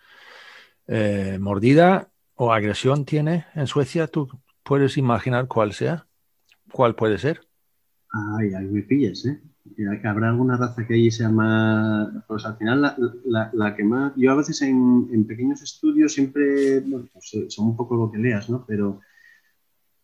[0.87, 4.27] eh, mordida o agresión tiene en Suecia, ¿tú
[4.63, 6.07] puedes imaginar cuál sea?
[6.71, 7.41] ¿Cuál puede ser?
[8.09, 9.39] Ay, ahí me pillas, ¿eh?
[10.03, 12.09] ¿Habrá alguna raza que allí sea más...?
[12.27, 14.13] Pues al final la, que más...
[14.15, 16.79] Yo a veces en, pequeños estudios siempre...
[16.79, 18.65] Bueno, pues son un poco lo que leas, ¿no?
[18.67, 18.99] Pero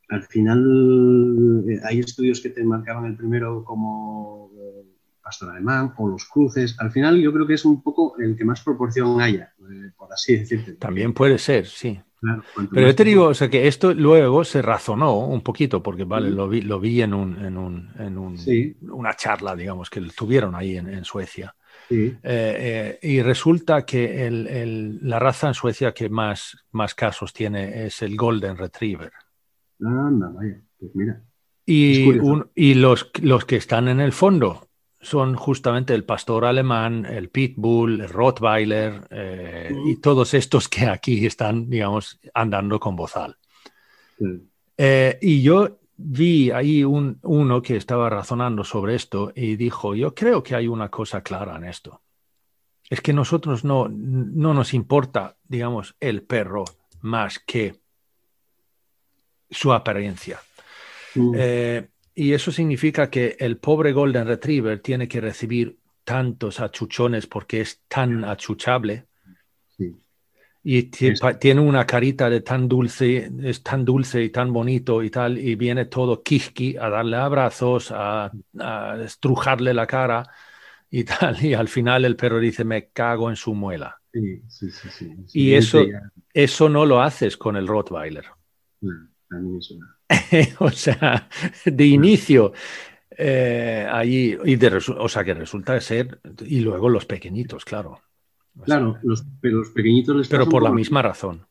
[0.10, 4.86] al final eh, hay estudios que te marcaban el primero como eh,
[5.24, 6.76] pastor alemán o los cruces.
[6.80, 9.54] Al final yo creo que es un poco el que más proporción haya,
[9.95, 10.76] por así decirlo.
[10.80, 12.00] También puede ser, sí.
[12.74, 16.30] Pero yo te digo, o sea, que esto luego se razonó un poquito, porque vale,
[16.30, 18.38] lo vi, lo vi en, un, en, un, en un,
[18.91, 21.56] una charla, digamos, que tuvieron ahí en, Suecia.
[21.89, 27.32] Eh, eh, y resulta que el, el, la raza en Suecia que más, más casos
[27.32, 29.12] tiene es el Golden Retriever.
[29.81, 31.21] Anda, vaya, pues mira.
[31.65, 32.11] Y,
[32.55, 34.69] y los, los que están en el fondo,
[35.01, 41.25] son justamente el pastor alemán, el pitbull, el rottweiler eh, y todos estos que aquí
[41.25, 43.37] están, digamos, andando con bozal.
[44.77, 50.13] Eh, y yo vi ahí un, uno que estaba razonando sobre esto y dijo, yo
[50.13, 52.01] creo que hay una cosa clara en esto.
[52.89, 56.65] Es que nosotros no, no nos importa, digamos, el perro
[57.01, 57.78] más que
[59.49, 60.39] su apariencia.
[61.35, 67.62] Eh, y eso significa que el pobre Golden Retriever tiene que recibir tantos achuchones porque
[67.62, 69.05] es tan achuchable.
[70.62, 75.38] Y tiene una carita de tan dulce, es tan dulce y tan bonito y tal,
[75.38, 78.31] y viene todo kiski a darle abrazos, a,
[79.01, 80.29] estrujarle la cara
[80.89, 84.01] y tal, y al final el perro dice, me cago en su muela.
[85.33, 85.85] y eso,
[86.33, 88.25] eso no lo haces con el Rottweiler.
[90.59, 91.29] o sea,
[91.65, 92.53] de inicio,
[93.11, 97.99] eh, allí, y de, o sea, que resulta ser, y luego los pequeñitos, claro.
[98.63, 101.45] claro, los, los pequeñitos Pero por la misma razón.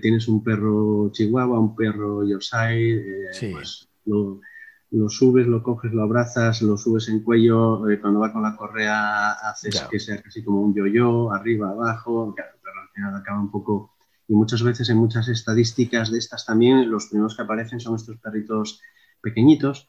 [0.00, 6.62] tienes un perro chihuahua, un perro yorkshire, eh, pues lo, subes, lo coges, lo abrazas,
[6.62, 10.62] lo subes en cuello, eh, cuando va con la correa haces que sea casi como
[10.62, 13.97] un yo-yo, arriba, abajo, pero al final acaba un poco
[14.28, 18.18] y muchas veces en muchas estadísticas de estas también los primeros que aparecen son estos
[18.18, 18.80] perritos
[19.22, 19.88] pequeñitos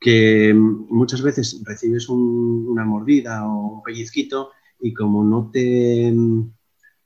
[0.00, 6.12] que muchas veces recibes una mordida o un pellizquito y como no te,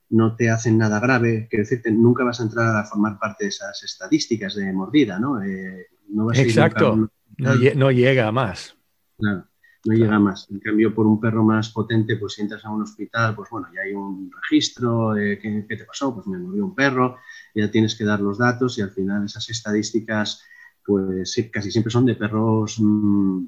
[0.09, 3.49] no te hacen nada grave, quiero decirte, nunca vas a entrar a formar parte de
[3.49, 5.41] esas estadísticas de mordida, ¿no?
[5.41, 5.87] Eh,
[6.33, 8.75] Exacto, no, no, llega más.
[9.17, 9.48] Claro
[9.85, 10.47] no llega más.
[10.49, 13.67] En cambio, por un perro más potente, pues si entras a un hospital, pues bueno,
[13.73, 16.13] ya hay un registro, de ¿qué, te pasó?
[16.13, 17.17] Pues me murió un perro,
[17.55, 20.43] ya tienes que dar los datos y al final esas estadísticas,
[20.85, 23.45] pues casi siempre son de perros mm,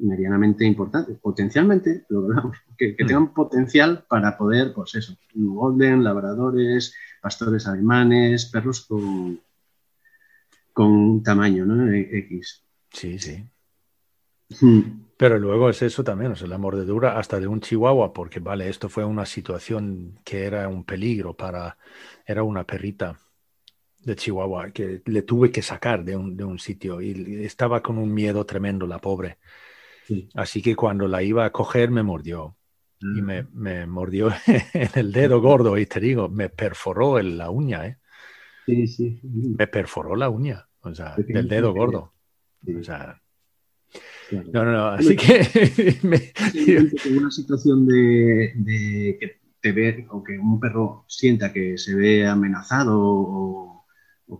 [0.00, 2.06] medianamente importantes, potencialmente,
[2.78, 3.06] que, que, mm.
[3.06, 9.40] tengan potencial para poder, pues eso, golden, labradores, pastores alemanes, perros con,
[10.72, 11.90] con tamaño, ¿no?
[11.92, 12.62] X.
[12.92, 13.44] Sí, sí.
[14.60, 15.06] Mm.
[15.16, 18.68] Pero luego es eso también, o sea, la mordedura hasta de un chihuahua, porque vale,
[18.68, 21.78] esto fue una situación que era un peligro para,
[22.26, 23.18] era una perrita
[24.06, 27.98] de Chihuahua que le tuve que sacar de un, de un sitio y estaba con
[27.98, 29.38] un miedo tremendo la pobre.
[30.34, 32.56] Así que cuando la iba a coger me mordió
[33.00, 37.86] y me, me, mordió en el dedo gordo y te digo, me perforó la uña,
[37.86, 37.98] ¿eh?
[38.64, 39.20] Sí, sí.
[39.22, 42.14] Me perforó la uña, o sea, del dedo gordo.
[42.78, 43.20] O sea,
[44.30, 44.86] no, no, no.
[44.88, 45.40] Así que.
[46.54, 52.26] En una situación de, que te ve o que un perro sienta que se ve
[52.26, 53.84] amenazado o,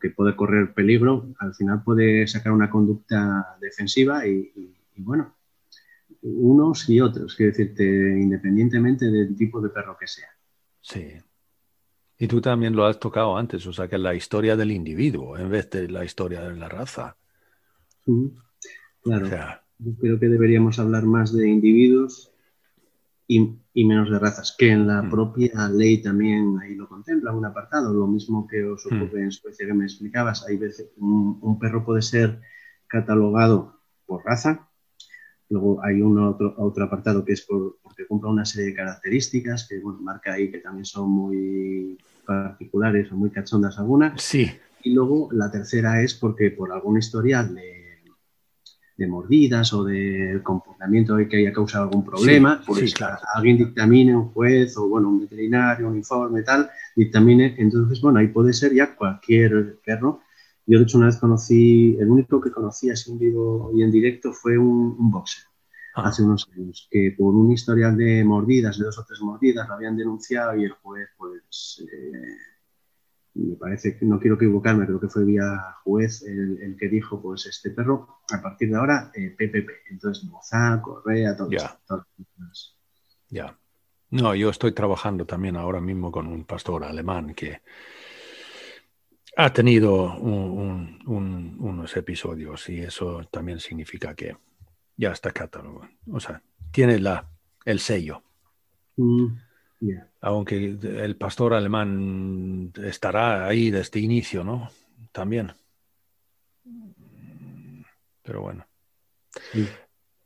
[0.00, 4.52] que puede correr peligro, al final puede sacar una conducta defensiva y,
[4.96, 5.34] bueno,
[6.22, 10.28] unos y otros, quiero decirte, independientemente del tipo de perro que sea.
[10.80, 11.14] Sí.
[12.18, 15.50] Y tú también lo has tocado antes, o sea, que la historia del individuo en
[15.50, 17.16] vez de la historia de la raza.
[19.06, 19.28] Claro.
[19.78, 22.32] Yo creo que deberíamos hablar más de individuos
[23.28, 25.10] y, menos de razas, que en la mm.
[25.10, 29.02] propia ley también ahí lo contempla, un apartado, lo mismo que os mm.
[29.02, 32.40] ocurre en Suecia que me explicabas, hay veces un, perro puede ser
[32.86, 34.68] catalogado por raza,
[35.50, 39.68] luego hay un otro, otro apartado que es por, porque cumpla una serie de características
[39.68, 44.20] que bueno, marca ahí que también son muy particulares o muy cachondas algunas.
[44.20, 44.50] Sí.
[44.82, 47.85] Y luego la tercera es porque por algún historial de
[48.96, 52.94] de mordidas o de comportamiento que haya causado algún problema, pues
[53.34, 58.28] alguien dictamine, un juez o bueno, un veterinario, un informe, tal, dictamine, entonces bueno, ahí
[58.28, 60.20] puede ser ya cualquier perro.
[60.66, 63.92] Yo de hecho una vez conocí, el único que conocí así en vivo y en
[63.92, 65.44] directo fue un, boxer
[65.94, 66.08] ah.
[66.08, 69.74] hace unos años, que por un historial de mordidas, de dos o tres mordidas, lo
[69.74, 71.84] habían denunciado y el juez pues...
[71.84, 72.55] Eh,
[73.36, 77.46] me parece que no quiero equivocarme, creo que fue vía juez el, que dijo, pues
[77.46, 79.70] este perro, a partir de ahora, PPP.
[79.70, 81.50] Eh, Entonces, moza, correa, todo.
[81.50, 81.78] Ya.
[83.28, 83.58] Ya.
[84.10, 87.60] No, yo estoy trabajando también ahora mismo con un pastor alemán que
[89.36, 94.36] ha tenido unos episodios y eso también significa que
[94.96, 95.86] ya está catálogo.
[96.10, 97.28] O sea, tiene la,
[97.64, 98.22] el sello.
[98.96, 99.26] Mm,
[100.20, 104.70] Aunque el pastor alemán estará ahí desde inicio, ¿no?
[105.12, 105.52] También.
[108.22, 108.66] Pero bueno.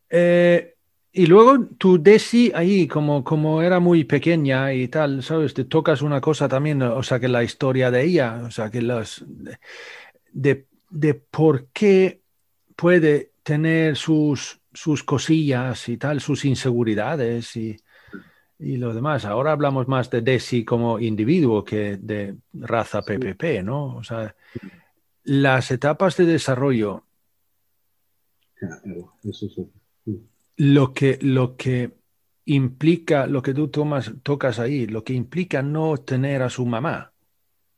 [0.09, 0.75] Eh,
[1.13, 5.53] y luego tu Desi ahí, como, como era muy pequeña y tal, ¿sabes?
[5.55, 8.83] Te tocas una cosa también, o sea, que la historia de ella, o sea, que
[8.83, 9.25] las...
[10.33, 12.23] de, de por qué
[12.77, 17.77] puede tener sus, sus cosillas y tal, sus inseguridades y,
[18.61, 19.25] y lo demás.
[19.25, 23.97] Ahora hablamos más de Desi como individuo que de raza PPP, ¿no?
[23.97, 24.35] O sea,
[25.25, 27.05] las etapas de desarrollo.
[30.57, 31.93] Lo que, lo que
[32.45, 37.13] implica, lo que tú tomas, tocas ahí, lo que implica no tener a su mamá.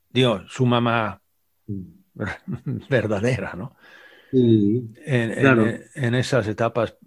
[0.09, 1.21] Digo, su mamá
[2.89, 3.75] verdadera, ¿no?
[4.35, 6.97] en, esas etapas,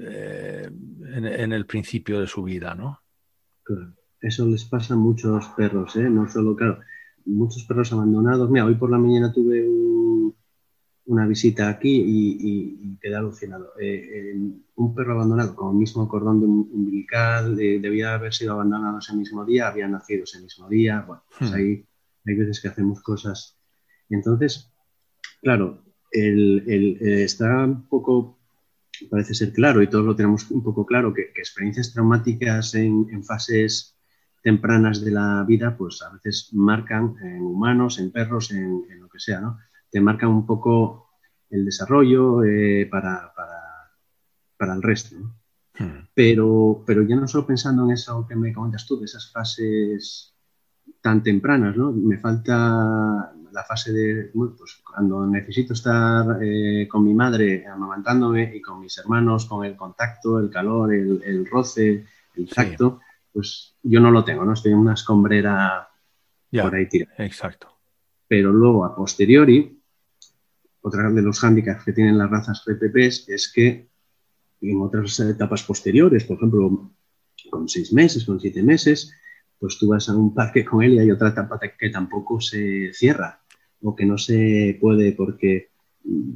[0.00, 0.68] eh,
[1.14, 3.03] en, el principio de su vida, ¿no?
[4.20, 6.08] Eso les pasa a muchos perros, ¿eh?
[6.08, 6.80] No solo, claro,
[7.26, 8.50] muchos perros abandonados.
[8.50, 9.66] Mira, hoy por la mañana tuve
[11.06, 13.72] una visita aquí y, quedé alucinado.
[13.80, 14.34] Eh,
[14.76, 19.68] un perro abandonado con el mismo cordón umbilical, debía haber sido abandonado ese mismo día,
[19.68, 21.04] había nacido ese mismo día.
[21.06, 21.54] Bueno, pues hmm.
[21.54, 21.86] hay
[22.24, 23.58] veces que hacemos cosas.
[24.08, 24.72] Entonces,
[25.42, 28.38] claro, el, eh, está un poco,
[29.10, 33.96] parece ser claro, y todos lo tenemos un poco claro, que, experiencias traumáticas en, fases
[34.42, 39.18] tempranas de la vida, pues a veces marcan en humanos, en perros, en, lo que
[39.18, 39.58] sea, ¿no?
[39.90, 41.08] Te marcan un poco
[41.50, 45.16] el desarrollo eh, para, para, el resto,
[45.78, 46.08] hmm.
[46.14, 50.33] Pero, pero ya no solo pensando en eso que me comentas tú, de esas fases
[51.00, 51.92] tan tempranas, ¿no?
[51.92, 58.60] Me falta la fase de, pues cuando necesito estar eh, con mi madre amamantándome y
[58.60, 63.00] con mis hermanos, con el contacto, el calor, el, roce, el tacto,
[63.32, 64.54] pues yo no lo tengo, ¿no?
[64.54, 65.88] Estoy en una escombrera
[66.50, 67.14] por ahí tirada.
[67.18, 67.68] Exacto.
[68.26, 69.80] Pero luego, a posteriori,
[70.80, 73.88] otra de los hándicaps que tienen las razas PPPs es que
[74.60, 76.90] en otras etapas posteriores, por ejemplo,
[77.50, 79.12] con seis meses, con siete meses,
[79.58, 82.92] pues tú vas a un parque con él y hay otra etapa que tampoco se
[82.92, 83.40] cierra
[83.82, 85.70] o que no se puede porque,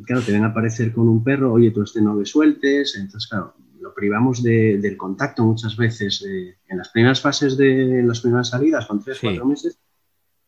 [0.05, 3.29] claro, te ven a aparecer con un perro, oye, tú este no le sueltes, entonces,
[3.29, 6.25] claro, lo privamos del contacto muchas veces.
[6.25, 9.79] en las primeras fases de las primeras salidas, con tres, cuatro meses,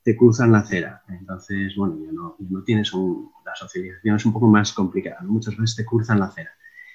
[0.03, 1.03] te cruzan la acera.
[1.09, 5.21] Entonces, bueno, ya no, no tienes un, la socialización es un poco más complicada.
[5.23, 6.51] Muchas veces te cruzan la acera.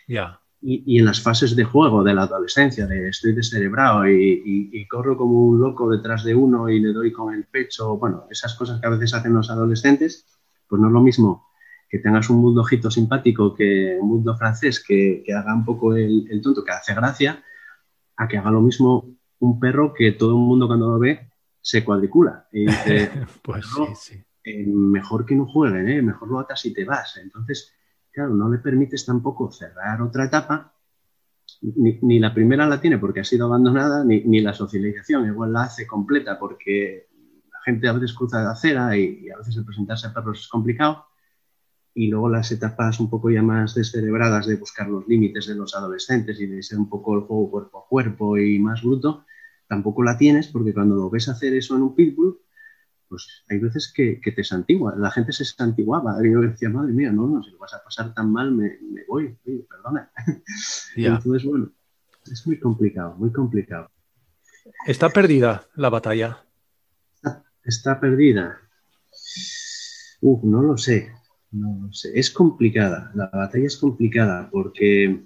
[0.08, 0.40] Ya.
[0.62, 5.16] Y, en las fases de juego de la adolescencia, de estoy descerebrado y, y, corro
[5.16, 8.82] como un loco detrás de uno y le doy con el pecho, bueno, esas cosas
[8.82, 10.26] que a veces hacen los adolescentes,
[10.68, 11.46] pues no es lo mismo
[11.88, 16.28] que tengas un bulldogito simpático que un bulldog francés que, que haga un poco el,
[16.30, 17.44] el, tonto, que hace gracia,
[18.18, 21.30] a que haga lo mismo un perro que todo el mundo cuando lo ve
[21.62, 22.48] se cuadricula.
[22.52, 23.12] Y dice,
[23.44, 24.24] pues sí, sí.
[24.44, 26.02] Eh, mejor que no jueguen, ¿eh?
[26.02, 27.18] mejor lo atas y te vas.
[27.18, 27.74] Entonces,
[28.16, 30.74] claro, no le permites tampoco cerrar otra etapa,
[31.62, 35.86] ni, la primera la tiene porque ha sido abandonada, ni, la socialización igual la hace
[35.86, 37.08] completa porque
[37.52, 40.48] la gente a veces cruza de acera y, a veces el presentarse a perros es
[40.48, 41.06] complicado.
[41.94, 45.76] Y luego las etapas un poco ya más descerebradas de buscar los límites de los
[45.76, 49.26] adolescentes y de ser un poco el juego cuerpo a cuerpo y más bruto,
[49.68, 52.40] tampoco la tienes porque cuando lo ves hacer eso en un pitbull,
[53.16, 56.18] pues hay veces que, te santigua, la gente se santiguaba.
[56.22, 58.78] Y yo decía, madre mía, no, no, si lo vas a pasar tan mal, me,
[59.08, 59.38] voy,
[59.70, 60.12] perdona.
[60.98, 61.72] Entonces, bueno,
[62.30, 63.90] es muy complicado, muy complicado.
[64.86, 66.44] ¿Está perdida la batalla?
[67.64, 68.60] Está, perdida.
[70.20, 71.14] Uf, no lo sé,
[71.52, 72.12] no lo sé.
[72.20, 75.24] Es complicada, la batalla es complicada porque,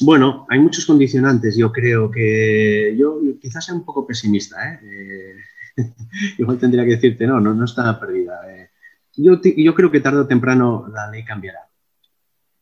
[0.00, 1.54] bueno, hay muchos condicionantes.
[1.54, 4.80] Yo creo que yo quizás sea un poco pesimista, ¿eh?
[4.82, 5.34] eh
[6.38, 8.40] igual tendría que decirte, no, no, no está perdida.
[8.52, 8.70] Eh.
[9.16, 11.60] Yo, yo creo que tarde o temprano la ley cambiará.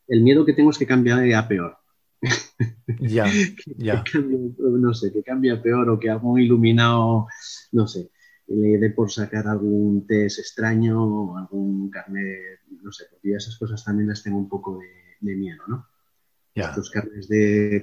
[0.07, 1.77] El miedo que tengo es que cambie a peor.
[2.99, 3.25] Ya,
[3.77, 4.03] ya.
[4.59, 7.27] no sé, que cambie a peor o que algún iluminado,
[7.71, 8.11] no sé,
[8.47, 13.83] le dé por sacar algún test extraño o algún carnet, no sé, porque esas cosas
[13.83, 15.87] también las tengo un poco de, miedo, ¿no?
[16.55, 16.69] Ya.
[16.69, 17.81] Estos carnes de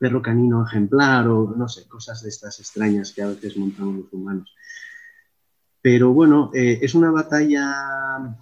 [0.00, 4.12] perro canino ejemplar o no sé, cosas de estas extrañas que a veces montamos los
[4.12, 4.54] humanos.
[5.82, 8.38] Pero bueno, eh, es una batalla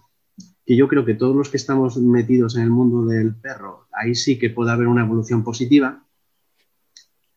[0.65, 4.15] que yo creo que todos los que estamos metidos en el mundo del perro, ahí
[4.15, 6.05] sí que puede haber una evolución positiva,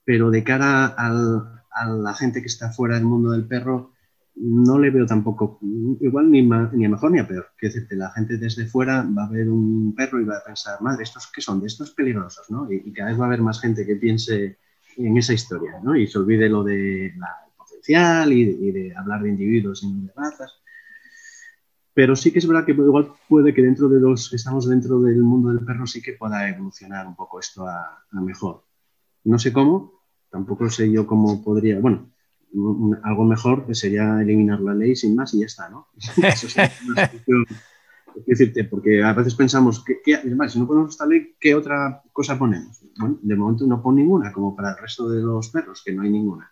[0.04, 3.91] pero de cara a la gente que está fuera del mundo del perro,
[4.36, 5.60] no le veo tampoco,
[6.00, 7.48] igual ni, ni a mejor ni a peor.
[7.58, 11.04] Que la gente desde fuera va a ver un perro y va a pensar, madre,
[11.04, 11.60] ¿estos qué son?
[11.60, 12.72] De estos peligrosos, ¿no?
[12.72, 14.58] Y, cada vez va a haber más gente que piense
[14.98, 15.96] en esa historia, ¿no?
[15.96, 17.28] Y se olvide lo de la
[17.58, 20.54] potencial y, de hablar de individuos y de razas.
[21.94, 25.22] Pero sí que es verdad que igual puede que dentro de los estamos dentro del
[25.22, 28.64] mundo del perro sí que pueda evolucionar un poco esto a, a mejor.
[29.26, 32.11] No sé cómo, tampoco sé yo cómo podría, bueno,
[33.04, 35.88] algo mejor que sería eliminar la ley sin más y ya está, ¿no?
[36.24, 36.48] Eso
[38.16, 40.18] es decirte, porque a veces pensamos, que,
[40.50, 42.82] si no ponemos esta ley, ¿qué otra cosa ponemos?
[42.98, 46.02] Bueno, de momento no pone ninguna, como para el resto de los perros, que no
[46.02, 46.52] hay ninguna.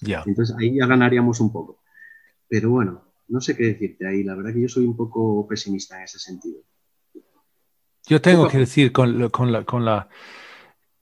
[0.00, 0.22] Ya.
[0.24, 1.82] Entonces ahí ya ganaríamos un poco.
[2.48, 4.22] Pero bueno, no sé qué decirte ahí.
[4.22, 6.60] La verdad que yo soy un poco pesimista en ese sentido.
[8.06, 10.08] Yo tengo que decir, con, con, la, con la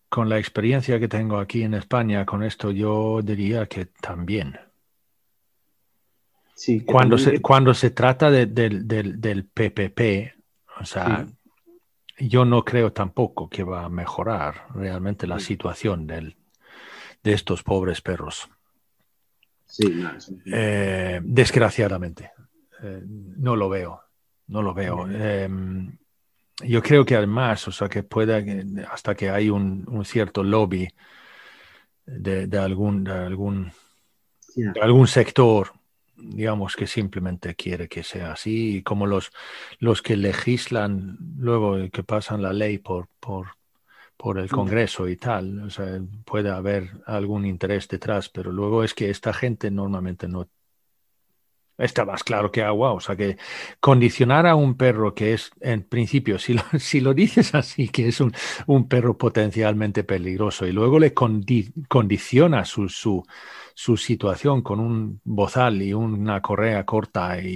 [0.08, 4.58] con la experiencia que tengo aquí en España con esto, yo diría que también.
[6.54, 10.34] Sí, cuando, se, cuando se trata del PPP,
[10.80, 11.26] o sea,
[12.18, 16.36] yo no creo tampoco que va a mejorar realmente la situación del,
[17.22, 18.48] de estos pobres perros.
[19.66, 20.02] Sí,
[20.46, 22.32] eh, desgraciadamente,
[22.82, 24.00] eh, no lo veo,
[24.48, 25.06] no lo veo
[26.64, 28.42] yo creo que además, o sea, que pueda,
[28.90, 30.88] hasta que hay un, cierto lobby
[32.06, 33.72] de, algún, de algún,
[34.80, 35.72] algún sector,
[36.16, 39.30] digamos, que simplemente quiere que sea así, y como los,
[39.78, 43.48] los que legislan luego que pasan la ley por, por,
[44.16, 48.94] por el Congreso y tal, o sea, puede haber algún interés detrás, pero luego es
[48.94, 50.48] que esta gente normalmente no
[51.78, 52.92] Está más claro que agua.
[52.92, 53.38] O sea que
[53.78, 58.08] condicionar a un perro que es, en principio, si lo, si lo dices así, que
[58.08, 58.32] es un,
[58.66, 63.24] un perro potencialmente peligroso y luego le condiciona su, su,
[63.74, 67.46] su, situación con un bozal y una correa corta y,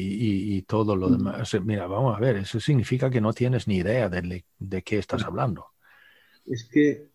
[0.56, 1.12] y, todo lo mm.
[1.12, 1.60] demás.
[1.64, 5.24] mira, vamos a ver, eso significa que no tienes ni idea de, de qué estás
[5.24, 5.66] hablando.
[6.46, 7.08] Es que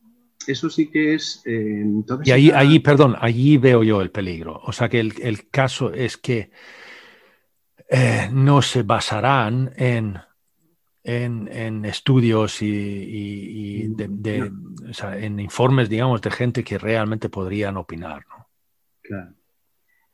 [0.45, 1.41] eso sí que es...
[1.45, 1.85] Eh,
[2.23, 4.59] y ahí, allí, perdón, allí veo yo el peligro.
[4.63, 6.51] O sea que el, el caso es que
[7.89, 10.19] eh, no se basarán en,
[11.03, 18.25] en, estudios y, en informes, digamos, de gente que realmente podrían opinar.
[18.27, 18.47] ¿no?
[19.01, 19.33] Claro.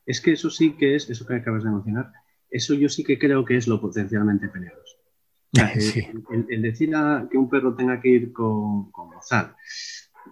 [0.06, 2.12] Es que eso sí que es, eso que acabas de mencionar,
[2.48, 4.98] eso yo sí que creo que es lo potencialmente peligroso.
[6.48, 6.90] el, decir
[7.30, 9.10] que un perro tenga que ir con, con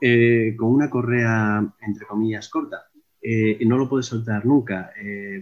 [0.00, 2.88] eh, con una correa, entre comillas, corta,
[3.20, 4.92] eh, y no lo puede soltar nunca.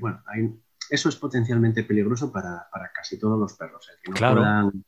[0.01, 0.51] bueno, hay,
[0.91, 4.85] eso es potencialmente peligroso para, casi todos los perros, el que no puedan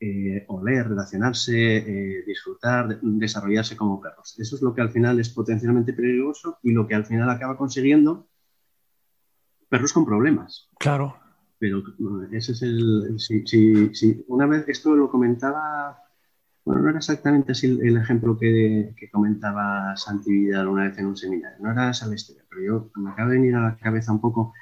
[0.00, 4.38] eh, oler, relacionarse, eh, disfrutar, desarrollarse como perros.
[4.38, 7.56] Eso es lo que al final es potencialmente peligroso y lo que al final acaba
[7.56, 8.28] consiguiendo
[9.68, 10.68] perros con problemas.
[10.78, 11.16] Claro.
[11.58, 11.82] Pero
[12.32, 13.14] ese es el...
[13.18, 15.98] Si, una vez esto lo comentaba,
[16.64, 21.16] bueno, no era exactamente así el, ejemplo que, comentaba Santi Vidal una vez en un
[21.16, 24.12] seminario, no era esa la historia, pero yo me acaba de venir a la cabeza
[24.12, 24.52] un poco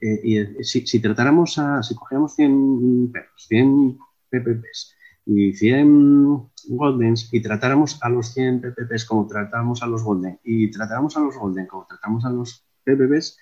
[0.00, 3.98] eh, y eh, si, tratáramos a, si cogiéramos 100 perros, 100
[4.30, 4.94] PPPs
[5.26, 10.70] y 100 Goldens y tratáramos a los 100 PPPs como tratamos a los Golden y
[10.70, 13.38] tratáramos a los Golden como tratamos a los PPPs,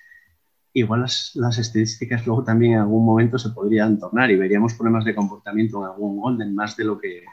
[0.73, 5.05] igual las, las, estadísticas luego también en algún momento se podrían tornar y veríamos problemas
[5.05, 7.25] de comportamiento en algún Golden más de lo que,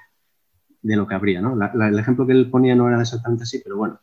[0.81, 1.41] de lo que habría.
[1.41, 1.57] ¿no?
[1.81, 3.99] el ejemplo que él ponía no era exactamente así, pero bueno.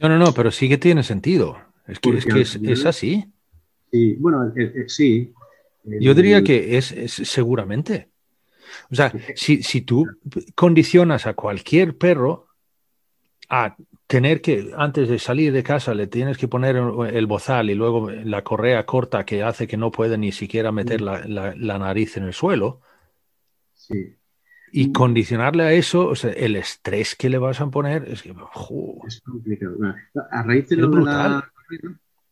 [0.00, 1.58] No, no, no, pero sí que tiene sentido.
[1.86, 3.32] Es que, es, que es así.
[3.92, 5.32] Sí, bueno, eh, eh, sí.
[5.84, 8.08] Yo diría que es, seguramente.
[8.90, 10.06] O sea, si, si, tú
[10.54, 12.46] condicionas a cualquier perro
[13.50, 13.76] a
[14.06, 18.10] tener que, antes de salir de casa, le tienes que poner el bozal y luego
[18.10, 22.24] la correa corta que hace que no puede ni siquiera meter la, la, nariz en
[22.24, 22.80] el suelo.
[23.74, 24.16] Sí.
[24.70, 28.34] Y condicionarle a eso, o sea, el estrés que le vas a poner es que.
[29.06, 29.76] Es complicado.
[30.30, 30.90] A raíz de lo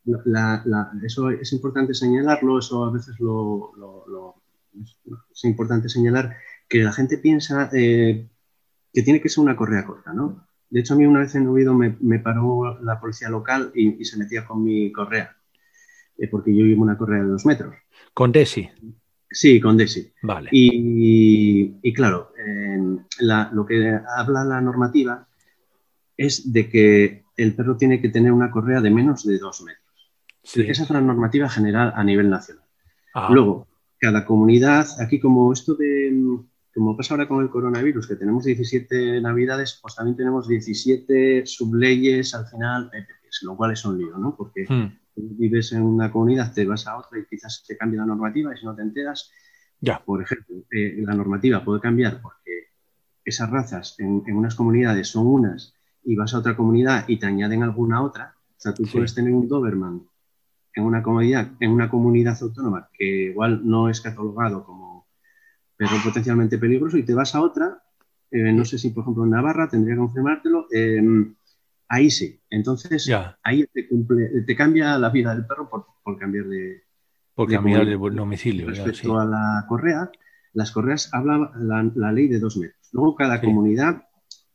[0.05, 0.65] brutal
[1.05, 3.73] eso es importante señalarlo, eso a veces lo,
[5.33, 6.37] es, importante señalar
[6.69, 8.29] que la gente piensa eh,
[8.93, 10.47] que tiene que ser una correa corta, ¿no?
[10.69, 14.05] De hecho, a mí una vez en Oviedo me, me paró la policía local y,
[14.05, 15.37] se metía con mi correa,
[16.17, 17.75] eh, porque yo llevo una correa de dos metros.
[18.15, 18.69] ¿Con Desi?
[19.29, 20.13] Sí, con Desi.
[20.23, 20.49] Vale.
[20.53, 22.33] Y, claro,
[23.53, 25.27] lo que habla la normativa
[26.17, 29.80] es de que el perro tiene que tener una correa de menos de dos metros.
[30.43, 32.65] Esa es la normativa general a nivel nacional.
[33.15, 33.29] Ah.
[33.31, 33.69] Luego,
[33.99, 36.39] cada comunidad, aquí como esto de,
[36.75, 42.35] como pasa ahora con el coronavirus, que tenemos 17 navidades, pues también tenemos 17 subleyes
[42.35, 42.91] al final,
[43.43, 44.35] lo cual es un lío, ¿no?
[44.37, 45.37] Porque hmm.
[45.39, 48.59] vives en una comunidad, te vas a otra y quizás te cambia la normativa y
[48.59, 49.31] si no te enteras,
[49.81, 50.03] ya.
[50.05, 52.69] por ejemplo, eh, la normativa puede cambiar porque
[53.25, 55.75] esas razas en, unas comunidades son unas
[56.05, 58.35] y vas a otra comunidad y te añaden alguna otra.
[58.57, 60.03] O sea, tú puedes tener un Doberman
[60.75, 65.07] en una comunidad, en una comunidad autónoma que igual no es catalogado como
[65.77, 67.83] perro potencialmente peligroso y te vas a otra,
[68.31, 71.35] eh, no sé si por ejemplo en Navarra, tendría que confirmártelo, em,
[71.89, 72.41] ahí sí.
[72.49, 73.11] Entonces,
[73.43, 76.83] ahí te, cumple, te cambia la vida del perro por, cambiar de...
[77.35, 78.69] Por cambiar de, domicilio.
[78.69, 80.11] Respecto a la correa,
[80.53, 82.89] las correas habla la, ley de dos metros.
[82.93, 84.05] Luego cada comunidad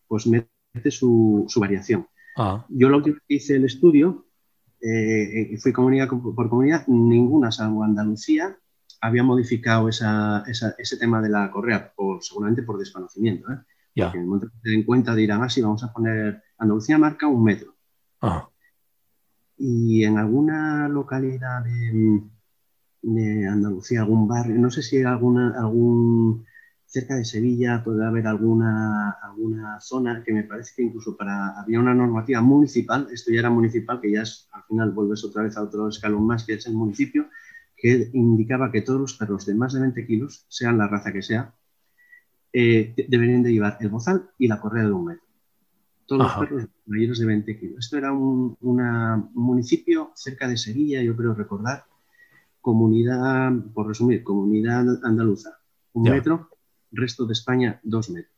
[0.08, 2.08] pues mete su, variación.
[2.38, 2.66] Ah.
[2.70, 4.25] Yo lo que hice el estudio,
[4.88, 8.56] eh, eh, fui comunidad por comunidad, ninguna salvo Andalucía
[9.02, 13.52] había modificado ese tema de la correa, seguramente por desconocimiento.
[13.52, 13.58] ¿eh?
[13.96, 17.28] en el momento que se den cuenta dirán, ah, sí, vamos a poner, Andalucía marca
[17.28, 17.76] un metro.
[18.22, 18.48] Ah.
[19.58, 22.22] Y en alguna localidad de,
[23.02, 26.46] de Andalucía, algún barrio, no sé si alguna, algún
[26.86, 31.80] cerca de Sevilla puede haber alguna, alguna zona que me parece que incluso para había
[31.80, 35.58] una normativa municipal, esto ya era municipal, que ya es, al final vuelves otra vez
[35.58, 37.30] a otro escalón más, que es el municipio,
[37.76, 41.22] que indicaba que todos los perros de más de 20 kilos, sean la raza que
[41.22, 41.54] sea,
[42.54, 45.26] eh, deberían de llevar el bozal y la correa de un metro.
[46.06, 47.80] Todos los perros mayores de 20 kilos.
[47.80, 51.86] Esto era un, un municipio cerca de Sevilla, yo creo recordar,
[52.62, 55.60] comunidad, por resumir, comunidad andaluza,
[55.94, 56.50] un metro,
[56.96, 58.34] resto de España, dos metros.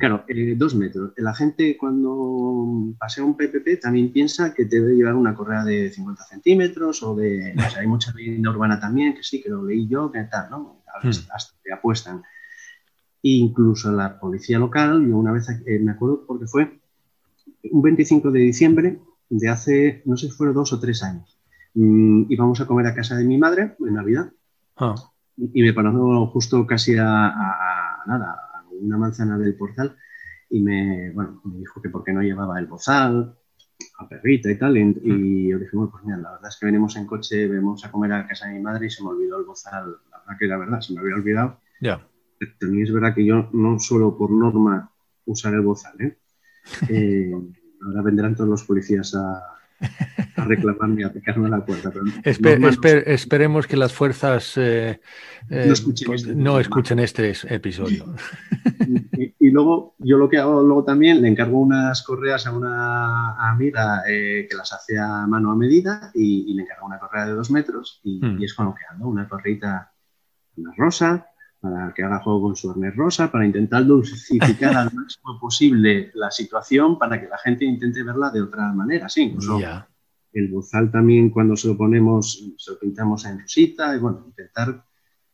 [0.00, 1.12] Claro, eh, dos metros.
[1.16, 6.24] La gente cuando pasea un PPP también piensa que debe llevar una correa de 50
[6.24, 7.54] centímetros o de...
[7.78, 10.82] hay mucha leyenda urbana también, que sí, que lo leí yo, que tal, ¿no?
[11.02, 11.08] Hmm.
[11.08, 12.22] Hasta que apuestan.
[13.22, 16.80] incluso la policía local, yo una vez eh, me acuerdo porque fue
[17.70, 21.36] un 25 de diciembre de hace, no sé si fueron dos o tres años
[21.76, 24.32] Mm, íbamos a comer a casa de mi madre en Navidad
[24.78, 24.94] ah.
[25.36, 27.04] y, me paró justo casi a,
[28.06, 29.96] nada, a una manzana del portal
[30.50, 33.36] y me, bueno, me dijo que por qué no llevaba el bozal,
[33.98, 34.76] a perrita y tal.
[34.76, 35.48] Y, mm.
[35.50, 38.12] yo dije, bueno, pues mira, la verdad es que venimos en coche, vamos a comer
[38.12, 39.96] a casa de mi madre y se me olvidó el bozal.
[40.10, 41.60] La verdad que la verdad, se me había olvidado.
[41.80, 42.06] Ya.
[42.60, 44.90] También es verdad que yo no suelo por norma
[45.24, 46.00] usar el bozal.
[46.00, 46.18] ¿eh?
[46.88, 47.32] eh
[47.84, 49.55] ahora vendrán todos los policías a,
[50.36, 51.90] a reclamarme, a picarme la puerta.
[52.24, 55.00] esperemos que las fuerzas eh,
[55.50, 55.74] eh,
[56.06, 58.04] pues, no, escuchen, este episodio.
[59.38, 64.02] Y, luego, yo lo que hago luego también, le encargo unas correas a una amiga
[64.08, 67.50] eh, que las hace a mano a medida y, le encargo una correa de dos
[67.50, 68.42] metros y, hmm.
[68.42, 69.92] es con lo que ando, una correita
[70.56, 71.28] una rosa,
[71.70, 76.30] para que haga juego con su arnés rosa, para intentar dulcificar al máximo posible la
[76.30, 79.08] situación para que la gente intente verla de otra manera.
[79.08, 79.58] Sí, incluso
[80.32, 84.84] el bozal también cuando se lo ponemos, se lo pintamos en rosita y bueno, intentar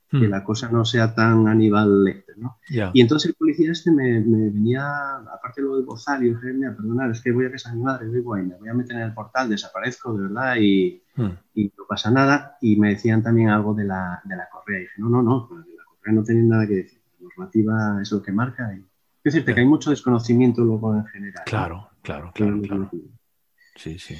[0.08, 0.30] que hmm.
[0.30, 2.58] la cosa no sea tan Aníbal Lecter, ¿no?
[2.68, 6.52] Y entonces el policía este me, venía, aparte de lo del bozal, y yo dije,
[6.52, 8.96] mira, perdonad, es que voy a casa de mi madre, ahí, me voy a meter
[8.96, 11.30] en el portal, desaparezco, de verdad, y, hmm.
[11.54, 12.58] y no pasa nada.
[12.60, 14.80] Y me decían también algo de la, de la correa.
[14.80, 15.48] Y dije, no, no, no,
[16.10, 17.00] no tienen nada que decir.
[17.20, 18.74] La normativa es lo que marca.
[18.74, 18.80] Y...
[18.80, 21.44] Es decirte que hay mucho desconocimiento luego en general.
[21.46, 22.90] Claro, claro, claro.
[23.76, 24.16] Sí, sí.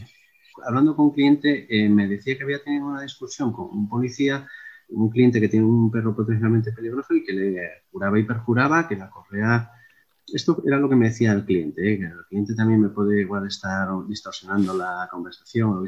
[0.65, 4.47] Hablando con un cliente, eh, me decía que había tenido una discusión con un policía,
[4.89, 8.97] un cliente que tiene un perro potencialmente peligroso y que le juraba y perjuraba que
[8.97, 9.71] la correa
[10.27, 11.99] esto era lo que me decía el cliente, ¿eh?
[11.99, 15.87] que el cliente también me puede igual estar distorsionando la conversación.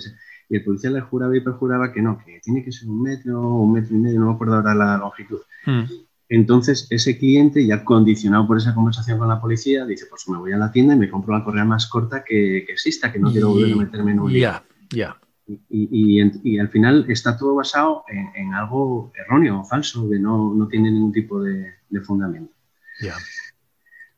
[0.49, 3.41] Y el policía le juraba y perjuraba que no, que tiene que ser un metro,
[3.41, 5.41] un metro y medio, no me acuerdo ahora la longitud.
[5.65, 5.85] Hmm.
[6.29, 10.53] Entonces, ese cliente, ya condicionado por esa conversación con la policía, dice, pues me voy
[10.53, 13.51] a la tienda y me compro la correa más corta que, exista, que no quiero
[13.51, 15.17] volver a meterme en un Ya, ya.
[15.47, 20.91] Y, y, al final está todo basado en, algo erróneo falso, que no, no tiene
[20.91, 22.53] ningún tipo de, fundamento.
[23.01, 23.15] Ya.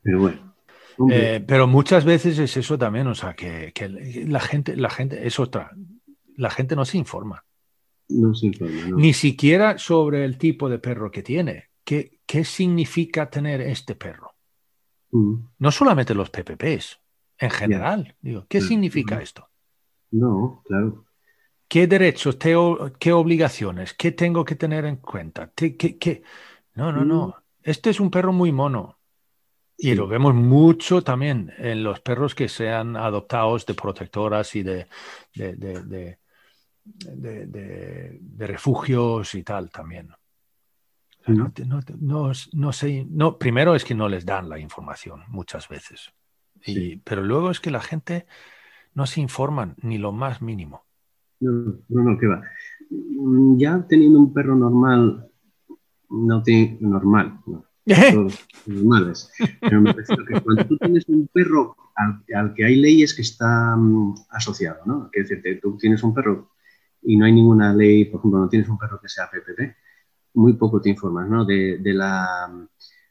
[0.07, 0.55] Pero bueno.
[1.11, 3.73] Eh, pero muchas veces es eso también, o sea, que,
[4.25, 5.71] la gente, la gente es otra.
[6.37, 7.43] La gente no se informa.
[8.07, 8.95] No se informa.
[8.95, 11.71] Ni siquiera sobre el tipo de perro que tiene.
[11.83, 14.35] ¿Qué, qué significa tener este perro?
[15.11, 15.35] Mm.
[15.59, 17.01] No solamente los PPPs,
[17.37, 18.15] en general.
[18.21, 19.49] Digo, ¿qué significa esto?
[20.11, 21.03] No, claro.
[21.67, 25.51] ¿Qué derechos, qué obligaciones, qué tengo que tener en cuenta?
[25.53, 26.23] ¿Qué, qué,
[26.75, 27.27] No, no, no.
[27.27, 27.33] Mm.
[27.63, 28.96] Este es un perro muy mono.
[29.77, 34.87] Y lo vemos mucho también en los perros que sean adoptados de protectoras y de,
[35.35, 36.17] de,
[36.83, 40.09] de, refugios y tal también.
[41.27, 46.11] No, sé, no, primero es que no les dan la información muchas veces,
[47.03, 48.25] pero luego es que la gente
[48.93, 50.85] no se informan ni lo más mínimo.
[51.39, 51.51] No,
[51.89, 52.41] no, no, que va.
[53.57, 55.29] Ya teniendo un perro normal,
[56.09, 57.66] no tiene normal, no,
[58.65, 59.31] normales.
[59.61, 63.75] Pero me parece que cuando tú tienes un perro al, que hay leyes que está
[63.75, 65.09] mm, asociado, ¿no?
[65.11, 66.51] Que decirte, tú tienes un perro
[67.01, 69.75] y no hay ninguna ley, por ejemplo, no tienes un perro que sea PPP,
[70.33, 71.45] muy poco te informas, ¿no?
[71.45, 72.67] De, la,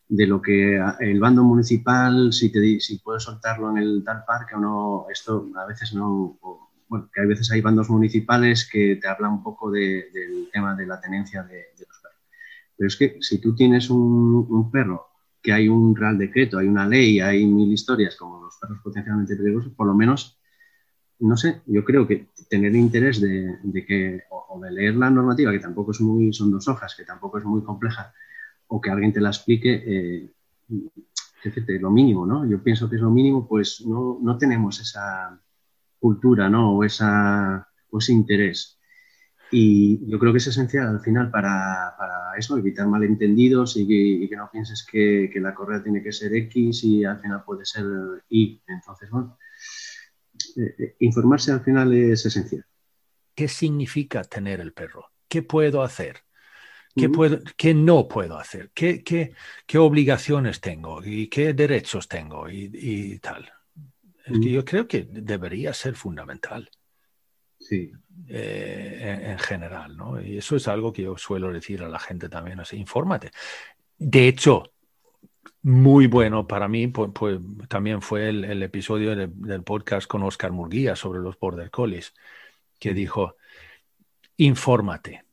[0.08, 4.54] de lo que el bando municipal, si, te, si puedes soltarlo en el tal parque
[4.54, 6.38] o no, esto a veces no,
[6.88, 10.86] bueno, que a veces hay bandos municipales que te hablan un poco del tema de
[10.86, 12.05] la tenencia de, los perros.
[12.76, 15.06] Pero es que si tú tienes un, perro
[15.42, 19.36] que hay un real decreto, hay una ley, hay mil historias como los perros potencialmente
[19.36, 20.38] peligrosos, por lo menos,
[21.20, 25.60] no sé, yo creo que tener interés de, que, o, de leer la normativa, que
[25.60, 28.12] tampoco es muy, son dos hojas, que tampoco es muy compleja,
[28.66, 30.32] o que alguien te la explique, eh,
[31.80, 32.44] lo mínimo, ¿no?
[32.44, 35.40] Yo pienso que es lo mínimo, pues no, no tenemos esa
[35.98, 36.76] cultura, ¿no?
[36.76, 38.75] O, esa, o ese interés.
[39.50, 41.94] Y yo creo que es esencial al final para,
[42.36, 47.04] eso, evitar malentendidos y que, no pienses que, la correa tiene que ser X y
[47.04, 47.84] al final puede ser
[48.28, 48.60] Y.
[48.66, 49.38] Entonces, bueno,
[50.56, 52.64] eh, eh, informarse al final es esencial.
[53.34, 55.10] ¿Qué significa tener el perro?
[55.28, 56.22] ¿Qué puedo hacer?
[56.94, 58.70] ¿Qué, puedo, qué no puedo hacer?
[58.72, 61.04] ¿Qué, qué, obligaciones tengo?
[61.04, 62.48] ¿Y qué derechos tengo?
[62.48, 63.52] Y, tal.
[64.24, 66.70] Es que yo creo que debería ser fundamental.
[67.68, 67.92] Sí.
[68.28, 70.20] Eh, en, general, ¿no?
[70.20, 73.30] Y eso es algo que yo suelo decir a la gente también, así, infórmate.
[73.98, 74.72] De hecho,
[75.62, 77.38] muy bueno para mí, pues, pues
[77.68, 82.14] también fue el, episodio del podcast con Oscar Murguía sobre los Border Collies,
[82.78, 83.36] que dijo,
[84.36, 85.24] infórmate.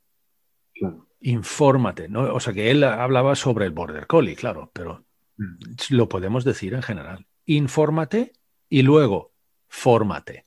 [1.21, 2.33] Infórmate, ¿no?
[2.33, 5.05] O sea, que él hablaba sobre el Border Collie, claro, pero
[5.37, 5.55] mm.
[5.89, 7.25] lo podemos decir en general.
[7.45, 8.33] Infórmate
[8.69, 9.31] y luego
[9.67, 10.45] fórmate.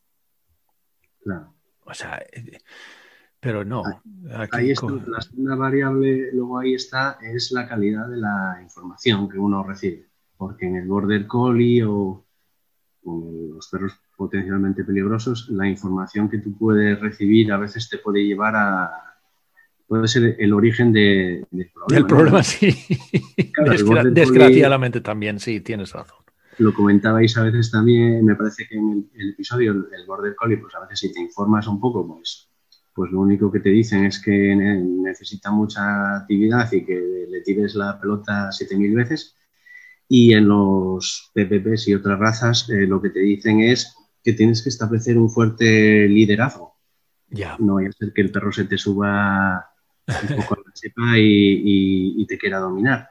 [1.25, 1.56] Claro.
[1.87, 2.59] O sea, eh,
[3.41, 3.83] pero no.
[4.53, 9.39] ahí está, la segunda variable, luego ahí está, es la calidad de la información que
[9.39, 10.07] uno recibe.
[10.37, 12.25] Porque en el Border Collie o,
[13.05, 18.57] los perros potencialmente peligrosos, la información que tú puedes recibir a veces te puede llevar
[18.57, 18.91] a.
[19.87, 21.87] puede ser el origen del problema.
[21.89, 22.75] Del problema, sí.
[24.11, 26.27] Desgraciadamente también, sí, tienes razón
[26.59, 30.75] lo comentabais a veces también, me parece que en el, episodio, el, Border Collie, pues
[30.75, 32.49] a veces si te informas un poco, pues,
[32.95, 37.75] pues lo único que te dicen es que necesita mucha actividad y que le tires
[37.75, 39.37] la pelota 7.000 veces.
[40.09, 44.63] Y en los PPPs y otras razas, eh, lo que te dicen es que tienes
[44.63, 46.77] que establecer un fuerte liderazgo.
[47.29, 47.57] Ya.
[47.59, 49.69] No vaya a ser que el perro se te suba
[50.07, 53.11] un poco a la sepa y, y te quiera dominar.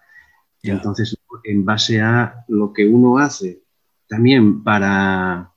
[0.72, 3.62] Entonces, en base a lo que uno hace
[4.08, 5.52] también para,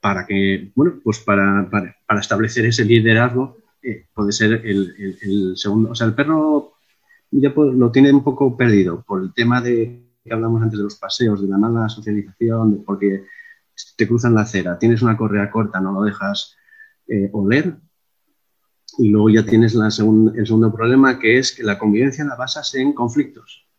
[0.00, 5.90] para que, bueno, pues para, para, establecer ese liderazgo, eh, puede ser el, segundo.
[5.90, 6.74] O sea, el perro
[7.30, 10.96] ya lo tiene un poco perdido por el tema de que hablamos antes de los
[10.96, 13.24] paseos, de la mala socialización, porque
[13.96, 16.56] te cruzan la acera, tienes una correa corta, no lo dejas
[17.08, 17.76] eh, oler.
[18.98, 22.74] Y luego ya tienes la el segundo problema, que es que la convivencia la basas
[22.74, 23.69] en conflictos.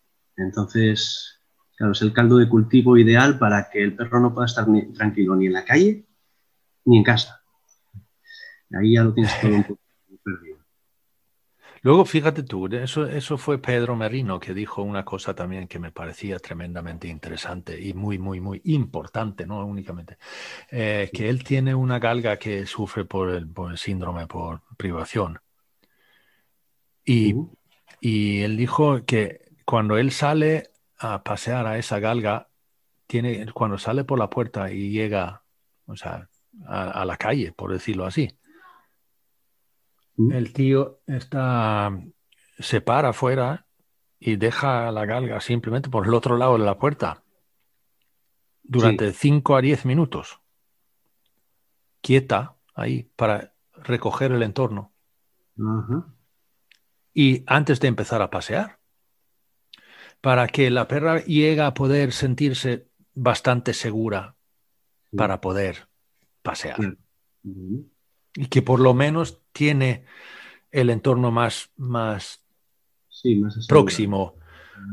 [0.41, 1.41] Entonces,
[1.75, 5.35] claro, es el caldo de cultivo ideal para que el perro no pueda estar tranquilo
[5.35, 6.05] ni en la calle
[6.85, 7.41] ni en casa.
[8.73, 9.81] Ahí ya lo tienes todo un poco
[10.23, 10.61] perdido.
[11.83, 15.91] Luego, fíjate tú, eso, eso fue Pedro Merino que dijo una cosa también que me
[15.91, 20.17] parecía tremendamente interesante y muy, muy, muy importante, no únicamente,
[20.69, 25.39] eh, que él tiene una galga que sufre por el, síndrome por privación.
[27.03, 27.33] Y,
[27.99, 32.49] y él dijo que cuando él sale a pasear a esa galga,
[33.07, 35.43] tiene, cuando sale por la puerta y llega
[35.85, 36.29] o sea,
[36.67, 38.37] a, la calle, por decirlo así,
[40.15, 40.31] mm.
[40.31, 41.91] el tío está,
[42.59, 43.67] se para afuera
[44.19, 47.23] y deja a la galga simplemente por el otro lado de la puerta
[48.63, 50.39] durante 5 a 10 minutos,
[51.99, 54.93] quieta ahí para recoger el entorno.
[57.13, 58.79] Y antes de empezar a pasear
[60.21, 64.35] para que la perra llegue a poder sentirse bastante segura
[65.15, 65.87] para poder
[66.41, 66.97] pasear.
[67.43, 70.05] Y que por lo menos tiene
[70.71, 72.45] el entorno más, más,
[73.67, 74.35] próximo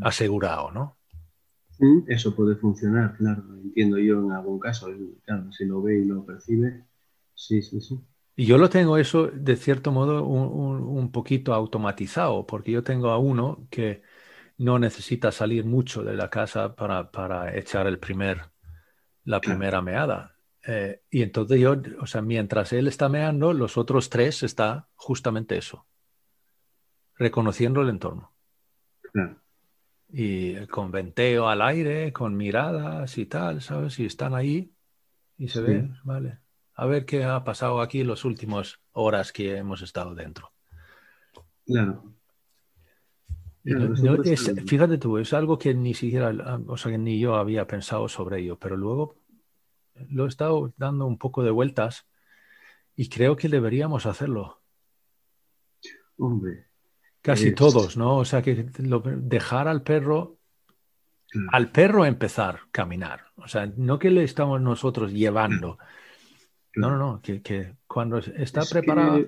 [0.02, 0.96] asegurado, ¿no?
[2.08, 4.88] Eso puede funcionar, claro, entiendo yo en algún caso,
[5.24, 6.84] claro, si lo ve y lo percibe,
[7.34, 8.00] sí, sí, sí.
[8.34, 13.18] Y yo lo tengo eso, de cierto modo, un, poquito automatizado, porque yo tengo a
[13.18, 14.02] uno que
[14.58, 18.42] no necesita salir mucho de la casa para, echar el primer,
[19.24, 20.36] la primera meada.
[20.66, 25.56] Eh, y entonces yo, o sea, mientras él está meando, los otros tres está justamente
[25.56, 25.86] eso,
[27.16, 28.34] reconociendo el entorno.
[30.10, 33.98] Y con venteo al aire, con miradas y tal, ¿sabes?
[33.98, 34.74] Y están ahí
[35.36, 36.40] y se ve, vale
[36.78, 40.52] a ver qué ha pasado aquí los últimos horas que hemos estado dentro.
[41.66, 42.14] Claro.
[44.66, 46.32] Fíjate tú, es algo que ni siquiera,
[46.66, 49.16] o sea, que ni yo había pensado sobre ello, pero luego
[50.10, 52.06] lo he estado dando un poco de vueltas
[52.96, 54.60] y creo que deberíamos hacerlo.
[56.16, 56.66] Hombre.
[57.20, 58.18] Casi todos, ¿no?
[58.18, 60.38] O sea, que dejar al perro,
[61.50, 63.26] al perro empezar a caminar.
[63.36, 65.78] O sea, no que le estamos nosotros llevando.
[66.74, 69.26] No, no, no, que, cuando está preparado.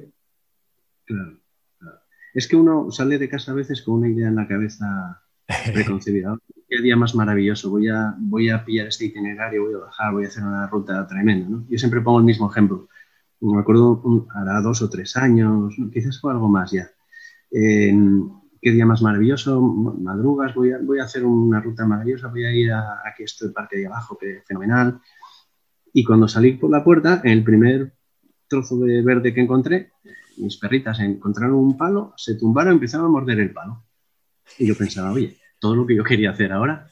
[1.04, 1.40] claro,
[2.34, 5.22] Es que uno sale de casa a veces con una idea en la cabeza
[5.72, 6.38] preconcebida.
[6.68, 10.24] Qué día más maravilloso, voy a, voy a pillar este itinerario, voy a bajar, voy
[10.24, 11.48] a hacer una ruta tremenda.
[11.48, 11.66] ¿no?
[11.68, 12.88] Yo siempre pongo el mismo ejemplo.
[13.40, 16.90] Me acuerdo, hará dos o tres años, quizás fue algo más ya.
[17.50, 22.52] qué día más maravilloso, madrugas, voy a, voy a hacer una ruta maravillosa, voy a
[22.52, 25.00] ir a, aquí estoy el parque de abajo, que fenomenal
[25.92, 27.92] y cuando salí por la puerta, en el primer
[28.48, 29.92] trozo de verde que encontré,
[30.40, 33.84] mis perritas encontraron un palo, se tumbaron y empezaron a morder el palo.
[34.58, 36.90] Y yo pensaba, oye, todo lo que yo quería hacer ahora,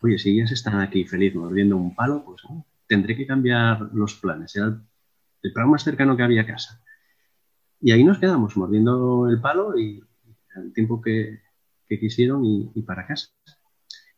[0.00, 2.42] oye, si ellas están aquí feliz mordiendo un palo, pues
[2.86, 4.54] tendré que cambiar los planes.
[4.56, 4.66] Era
[5.42, 6.82] el, plan más cercano que había a casa.
[7.80, 10.02] Y ahí nos quedamos mordiendo el palo y
[10.56, 11.40] el tiempo que,
[11.88, 13.28] quisieron y para casa.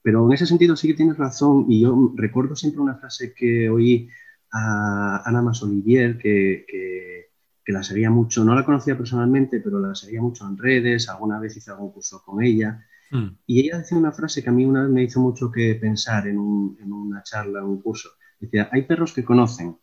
[0.03, 3.69] Pero en ese sentido sí que tienes razón y yo recuerdo siempre una frase que
[3.69, 4.09] oí
[4.51, 7.28] a Ana Mas Olivier que,
[7.69, 11.39] que, la seguía mucho, no la conocía personalmente, pero la seguía mucho en redes, alguna
[11.39, 12.83] vez hice algún curso con ella.
[13.11, 13.29] Mm.
[13.47, 16.27] Y ella decía una frase que a mí una vez me hizo mucho que pensar
[16.27, 16.39] en,
[16.81, 18.09] en una charla, en un curso.
[18.41, 19.79] Decía, hay perros que conocen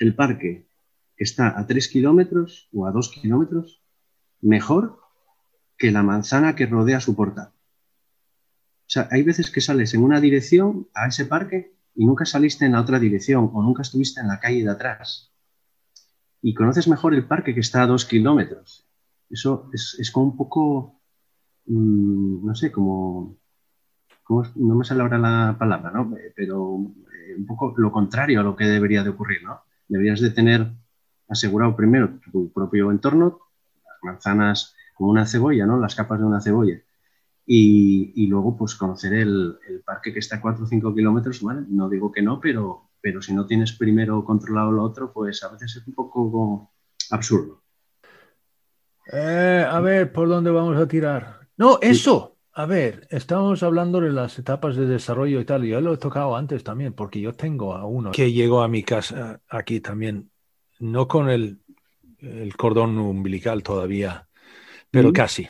[0.00, 0.68] el parque
[1.16, 3.84] que está a tres kilómetros o a dos kilómetros
[4.40, 4.98] mejor
[5.78, 7.52] que la manzana que rodea su portal.
[7.52, 12.66] O sea, hay veces que sales en una dirección a ese parque y nunca saliste
[12.66, 15.31] en la otra dirección o nunca estuviste en la calle de atrás.
[16.42, 18.86] Y conoces mejor el parque que está a dos kilómetros.
[19.30, 21.00] Eso es, como un poco,
[21.66, 23.38] mm, no sé, como,
[24.56, 26.14] no me sale ahora la palabra, ¿no?
[26.34, 26.78] Pero
[27.14, 29.62] eh, un poco lo contrario a lo que debería de ocurrir, ¿no?
[29.88, 30.70] Deberías de tener
[31.28, 33.40] asegurado primero tu propio entorno,
[33.84, 35.78] las manzanas como una cebolla, ¿no?
[35.78, 36.82] Las capas de una cebolla
[37.46, 41.88] y, luego pues conocer el, parque que está a 4 o 5 kilómetros, bueno, no
[41.88, 45.76] digo que no, pero, pero si no tienes primero controlado lo otro, pues a veces
[45.76, 46.72] es un poco
[47.10, 47.62] absurdo.
[49.12, 51.40] Eh, a ver, ¿por dónde vamos a tirar?
[51.56, 52.38] No, eso.
[52.54, 55.64] A ver, estamos hablando de las etapas de desarrollo y tal.
[55.64, 58.82] Yo lo he tocado antes también, porque yo tengo a uno que llegó a mi
[58.82, 60.30] casa aquí también,
[60.78, 61.60] no con el,
[62.18, 64.28] el cordón umbilical todavía,
[64.90, 65.48] pero casi.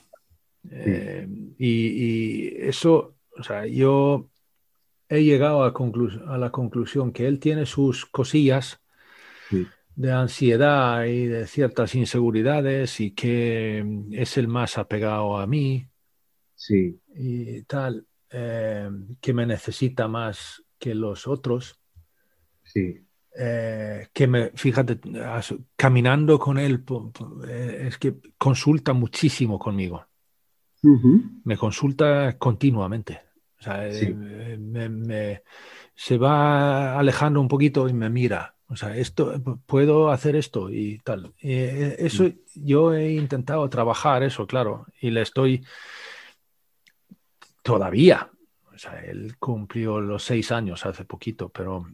[0.71, 1.27] Eh,
[1.59, 4.31] y, eso, o sea, yo
[5.13, 5.75] he llegado a,
[6.33, 8.81] a, la conclusión que él tiene sus cosillas
[9.95, 15.87] de ansiedad y de ciertas inseguridades y que es el más apegado a mí.
[16.55, 16.99] Sí.
[17.15, 18.89] Y tal, eh,
[19.21, 21.79] que me necesita más que los otros.
[22.63, 23.07] Sí.
[23.39, 24.99] Eh, que me, fíjate,
[25.77, 26.85] caminando con él,
[27.51, 30.07] es que consulta muchísimo conmigo.
[31.45, 33.32] Me consulta continuamente.
[33.67, 35.43] Eh,
[35.95, 38.55] se va alejando un poquito y me mira.
[38.69, 39.35] O sea, esto,
[39.67, 41.35] puedo hacer esto y tal.
[41.43, 42.33] Eh, eso mm.
[42.55, 45.65] yo he intentado trabajar eso, claro, y le estoy
[47.63, 48.31] todavía.
[48.75, 51.87] O sea, él cumplió los seis años hace poquito, pero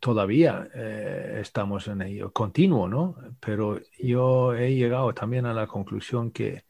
[0.00, 3.16] todavía eh, estamos en ello, continuo, ¿no?
[3.40, 6.64] Pero yo he llegado también a la conclusión que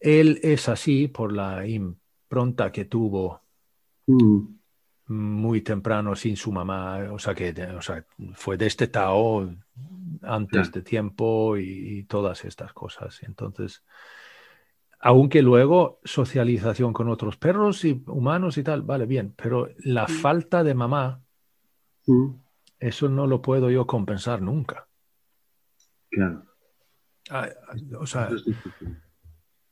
[0.00, 1.66] él es así por la
[2.28, 3.40] impronta que tuvo
[4.06, 4.40] mm.
[5.06, 7.54] muy temprano sin su mamá, o sea que
[8.34, 9.50] fue destetado
[10.22, 13.22] antes de tiempo y, todas estas cosas.
[13.22, 13.82] Entonces,
[15.00, 20.08] aunque luego socialización con otros perros y humanos y tal, vale, bien, pero la mm.
[20.08, 21.22] falta de mamá,
[22.06, 22.28] mm.
[22.78, 24.86] eso no lo puedo yo compensar nunca.
[26.10, 26.44] Claro.
[27.30, 27.48] Ah,
[27.98, 28.28] o sea,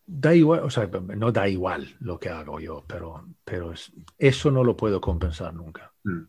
[0.09, 3.75] Da igual, o sea, no da igual lo que hago yo, pero, pero
[4.19, 5.93] eso no lo puedo compensar nunca.
[6.05, 6.23] Mm.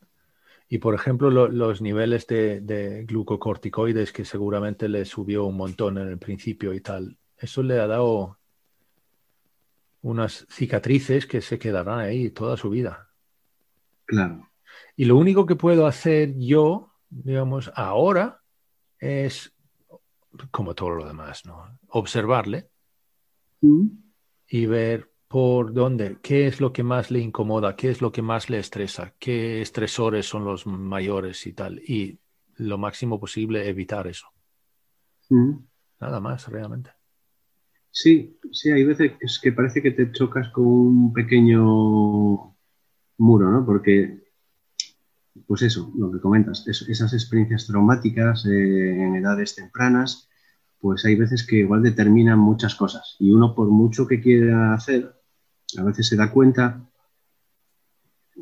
[0.69, 6.17] Y por ejemplo, los niveles de, glucocorticoides que seguramente le subió un montón en el
[6.17, 8.37] principio y tal, eso le ha dado
[10.01, 13.09] unas cicatrices que se quedarán ahí toda su vida.
[14.05, 14.49] Claro.
[14.95, 18.41] Y lo único que puedo hacer yo, digamos, ahora
[18.99, 19.53] es,
[20.51, 21.79] como todo lo demás, ¿no?
[21.87, 22.69] Observarle
[23.61, 23.87] mm.
[24.49, 28.21] y ver por dónde, qué es lo que más le incomoda, qué es lo que
[28.21, 31.79] más le estresa, qué estresores son los mayores y tal.
[31.79, 32.19] Y
[32.55, 34.27] lo máximo posible evitar eso.
[35.29, 35.53] Mm.
[35.99, 36.91] Nada más, realmente.
[37.91, 42.55] Sí, sí, hay veces que parece que te chocas con un pequeño
[43.17, 43.65] muro, ¿no?
[43.65, 44.31] Porque,
[45.47, 50.26] pues eso, lo que comentas, esas experiencias traumáticas eh, en edades tempranas,
[50.87, 53.17] pues hay veces que igual determinan muchas cosas.
[53.19, 55.13] Y uno, por mucho que quiera hacer,
[55.77, 56.79] a veces se da cuenta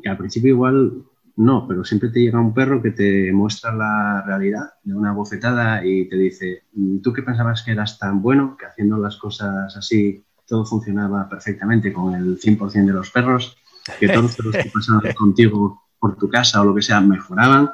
[0.00, 1.02] que al principio igual
[1.34, 5.84] no, pero siempre te llega un perro que te muestra la realidad de una bofetada
[5.84, 6.62] y te dice,
[7.02, 11.92] tú que pensabas que eras tan bueno, que haciendo las cosas así todo funcionaba perfectamente
[11.92, 13.56] con el 100% de los perros,
[13.98, 17.72] que todos los que pasaban contigo por tu casa o lo que sea mejoraban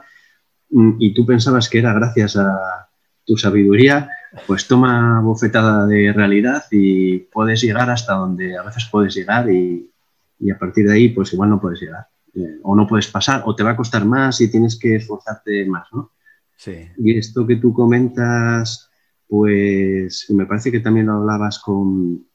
[0.71, 2.89] mm, y tú pensabas que era gracias a
[3.27, 4.09] tu sabiduría,
[4.47, 9.91] pues toma bofetada de realidad y puedes llegar hasta donde a veces puedes llegar y,
[10.39, 12.07] y a partir de ahí pues igual no puedes llegar.
[12.35, 15.67] Eh, o no puedes pasar, o te va a costar más y tienes que esforzarte
[15.67, 16.13] más, ¿no?
[16.57, 16.89] Sí.
[16.97, 18.91] Y esto que tú comentas,
[19.27, 22.27] pues me parece que también lo hablabas con,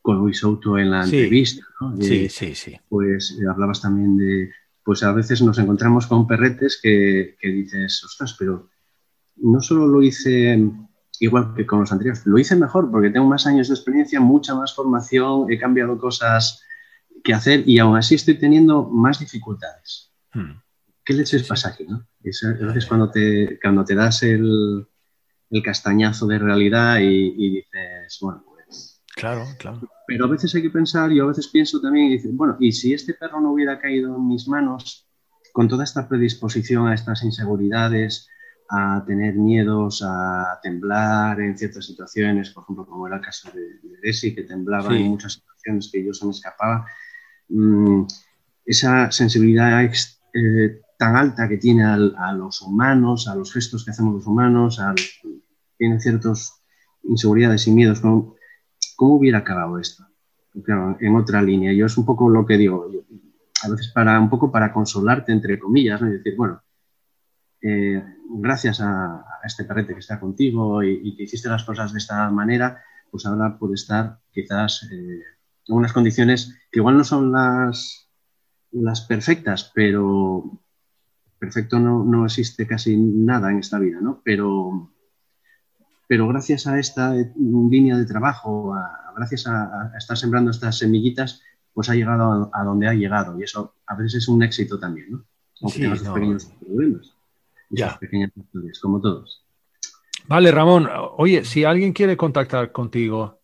[0.00, 1.96] con Luis Souto en la entrevista, ¿no?
[2.00, 2.76] sí, sí, sí.
[2.88, 4.50] Pues eh, hablabas también de,
[4.84, 8.68] pues a veces nos encontramos con perretes que, que dices, ostras, pero
[9.38, 10.52] no solo lo hice
[11.20, 14.54] igual que con los anteriores, lo hice mejor porque tengo más años de experiencia, mucha
[14.54, 16.62] más formación, he cambiado cosas
[17.24, 20.12] que hacer y aún así estoy teniendo más dificultades.
[20.32, 20.60] Hmm.
[21.04, 21.84] ¿Qué leches pasa aquí?
[21.88, 21.96] ¿no?
[21.96, 24.86] a veces cuando te, cuando te das el,
[25.50, 29.02] el castañazo de realidad y, dices, bueno, pues...
[29.14, 29.80] Claro, claro.
[30.06, 32.72] Pero a veces hay que pensar, yo a veces pienso también y dices, bueno, ¿y
[32.72, 35.08] si este perro no hubiera caído en mis manos
[35.52, 38.28] con toda esta predisposición a estas inseguridades,
[38.68, 43.60] a tener miedos, a temblar en ciertas situaciones, por ejemplo, como era el caso de,
[43.82, 46.86] de que temblaba en muchas situaciones que yo se me escapaba,
[47.48, 48.02] Mm,
[48.64, 54.14] esa sensibilidad eh, tan alta que tiene a los humanos, a los gestos que hacemos
[54.14, 54.80] los humanos,
[55.78, 56.62] tiene ciertas
[57.04, 58.00] inseguridades y miedos.
[58.00, 58.36] ¿Cómo,
[58.98, 60.04] hubiera acabado esto?
[61.00, 61.74] en otra línea.
[61.74, 62.90] Yo es un poco lo que digo,
[63.62, 66.08] a veces para un poco para consolarte, entre comillas, ¿no?
[66.08, 66.62] y decir, bueno,
[67.68, 68.00] eh,
[68.30, 72.82] gracias a, este perrete que está contigo y, que hiciste las cosas de esta manera,
[73.10, 75.22] pues ahora puede estar quizás eh,
[75.66, 78.08] en unas condiciones que igual no son las,
[78.70, 80.60] las perfectas, pero
[81.38, 84.20] perfecto no, existe casi nada en esta vida, ¿no?
[84.24, 84.92] Pero,
[86.06, 88.74] pero gracias a esta línea de trabajo,
[89.16, 91.42] gracias a, estar sembrando estas semillitas,
[91.74, 95.10] pues ha llegado a, donde ha llegado y eso a veces es un éxito también,
[95.10, 95.24] ¿no?
[95.62, 97.15] Aunque sí, pequeños problemas,
[97.70, 97.98] ya.
[97.98, 99.44] pequeñas historias, como todos.
[100.28, 100.88] Vale, Ramón.
[101.16, 103.40] Oye, si alguien quiere contactar contigo,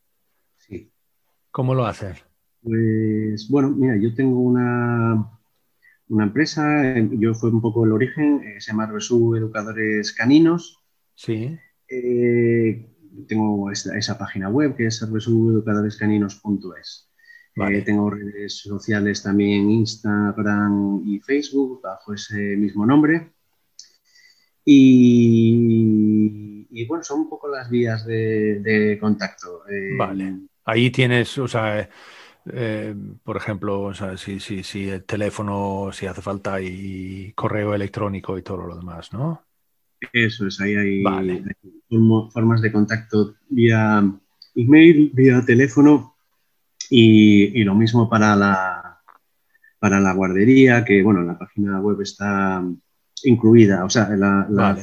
[1.53, 2.25] ¿Cómo lo haces?
[2.63, 5.39] Pues bueno, mira, yo tengo una,
[6.09, 10.83] una empresa, yo fue un poco el origen, eh, se llama Resú Educadores Caninos.
[11.15, 11.59] Sí.
[11.89, 12.89] Eh,
[13.29, 17.11] tengo esa, página web que es resueducadorescaninos.es.
[17.55, 17.79] Vale.
[17.79, 23.35] Eh, tengo redes sociales también, Instagram y Facebook, bajo ese mismo nombre.
[24.65, 26.57] Y,
[26.87, 29.63] bueno, son un poco las vías de, contacto.
[29.97, 30.37] vale.
[30.65, 31.89] Ahí tienes, o sea,
[32.53, 37.75] eh, por ejemplo, o sea, si, si, si, el teléfono, si hace falta, y correo
[37.75, 39.43] electrónico y todo lo demás, ¿no?
[40.13, 41.05] Eso es, ahí hay,
[42.33, 44.03] formas de contacto vía
[44.57, 46.17] email, vía teléfono
[46.91, 49.01] y, lo mismo para la,
[49.79, 52.65] para la guardería, que bueno, la página web está
[53.25, 54.75] incluida, o sea, la, la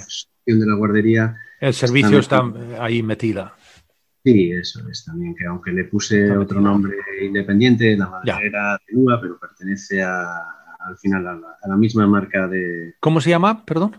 [0.58, 1.38] de la guardería.
[1.60, 2.42] El servicio está
[2.80, 3.54] ahí metida.
[4.24, 8.94] Sí, eso es también, que aunque le puse otro nombre independiente, la madre era de
[8.94, 12.96] Lua, pero pertenece al final a la, misma marca de...
[13.00, 13.66] ¿Cómo se llama?
[13.66, 13.96] Perdón.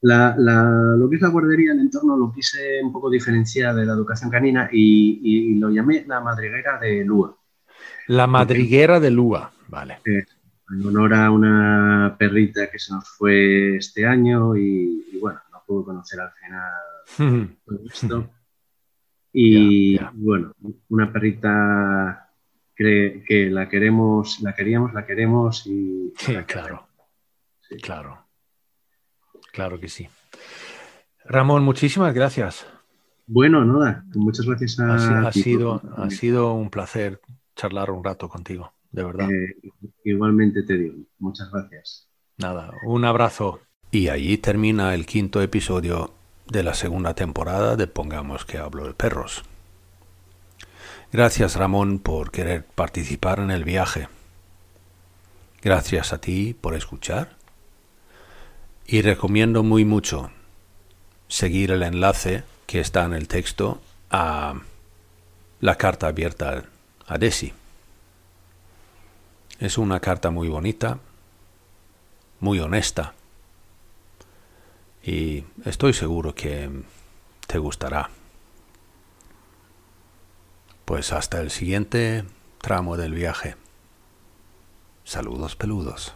[0.00, 4.30] lo que es la guardería, el entorno, lo quise un poco diferenciar de la educación
[4.30, 7.36] canina y, lo llamé la madriguera de Lua.
[8.08, 9.98] La madriguera de Lua, vale.
[10.72, 15.84] En honor a una perrita que se nos fue este año y, bueno, no pudo
[15.84, 18.30] conocer al final todo esto.
[19.32, 20.52] Y bueno,
[20.88, 22.30] una perrita
[22.74, 26.12] que, la queremos, la queríamos, la queremos y...
[26.16, 26.88] Sí, claro.
[27.82, 28.26] Claro.
[29.52, 30.08] Claro que sí.
[31.24, 32.66] Ramón, muchísimas gracias.
[33.26, 37.20] Bueno, Noda, muchas gracias a, ha, sido, ha sido un placer
[37.54, 39.30] charlar un rato contigo, de verdad.
[39.30, 39.56] Eh,
[40.04, 42.08] igualmente te digo, muchas gracias.
[42.36, 43.60] Nada, un abrazo.
[43.90, 46.14] Y allí termina el quinto episodio
[46.46, 49.42] de la segunda temporada de Pongamos que hablo de perros.
[51.12, 54.08] Gracias Ramón por querer participar en el viaje.
[55.60, 57.36] Gracias a ti por escuchar.
[58.86, 60.30] Y recomiendo muy mucho
[61.28, 63.80] seguir el enlace que está en el texto
[64.10, 64.54] a
[65.60, 66.64] la carta abierta
[67.06, 67.52] a Desi.
[69.62, 70.98] Es una carta muy bonita,
[72.40, 73.14] muy honesta
[75.04, 76.68] y estoy seguro que
[77.46, 78.10] te gustará.
[80.84, 82.24] Pues hasta el siguiente
[82.60, 83.54] tramo del viaje.
[85.04, 86.12] Saludos peludos.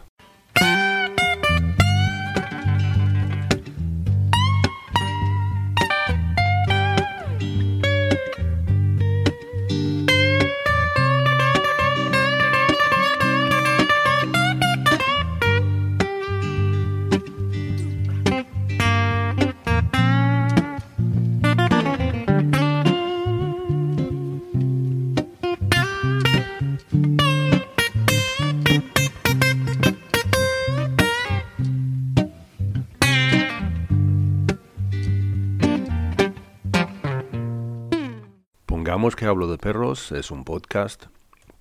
[39.37, 41.05] Hablo de perros es un podcast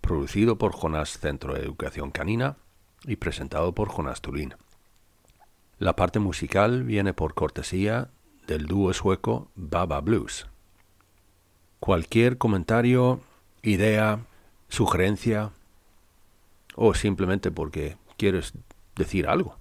[0.01, 2.57] producido por Jonas Centro de Educación Canina
[3.05, 4.55] y presentado por Jonas Tulín.
[5.79, 8.09] La parte musical viene por cortesía
[8.47, 10.47] del dúo sueco Baba Blues.
[11.79, 13.21] Cualquier comentario,
[13.61, 14.21] idea,
[14.71, 15.51] sugerencia
[16.77, 18.55] o simplemente porque quieres
[18.95, 19.59] decir algo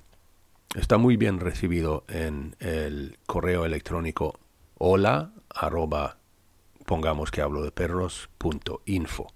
[0.74, 4.40] está muy bien recibido en el correo electrónico
[4.78, 5.32] hola
[6.86, 9.28] pongamos que hablo de perros.info.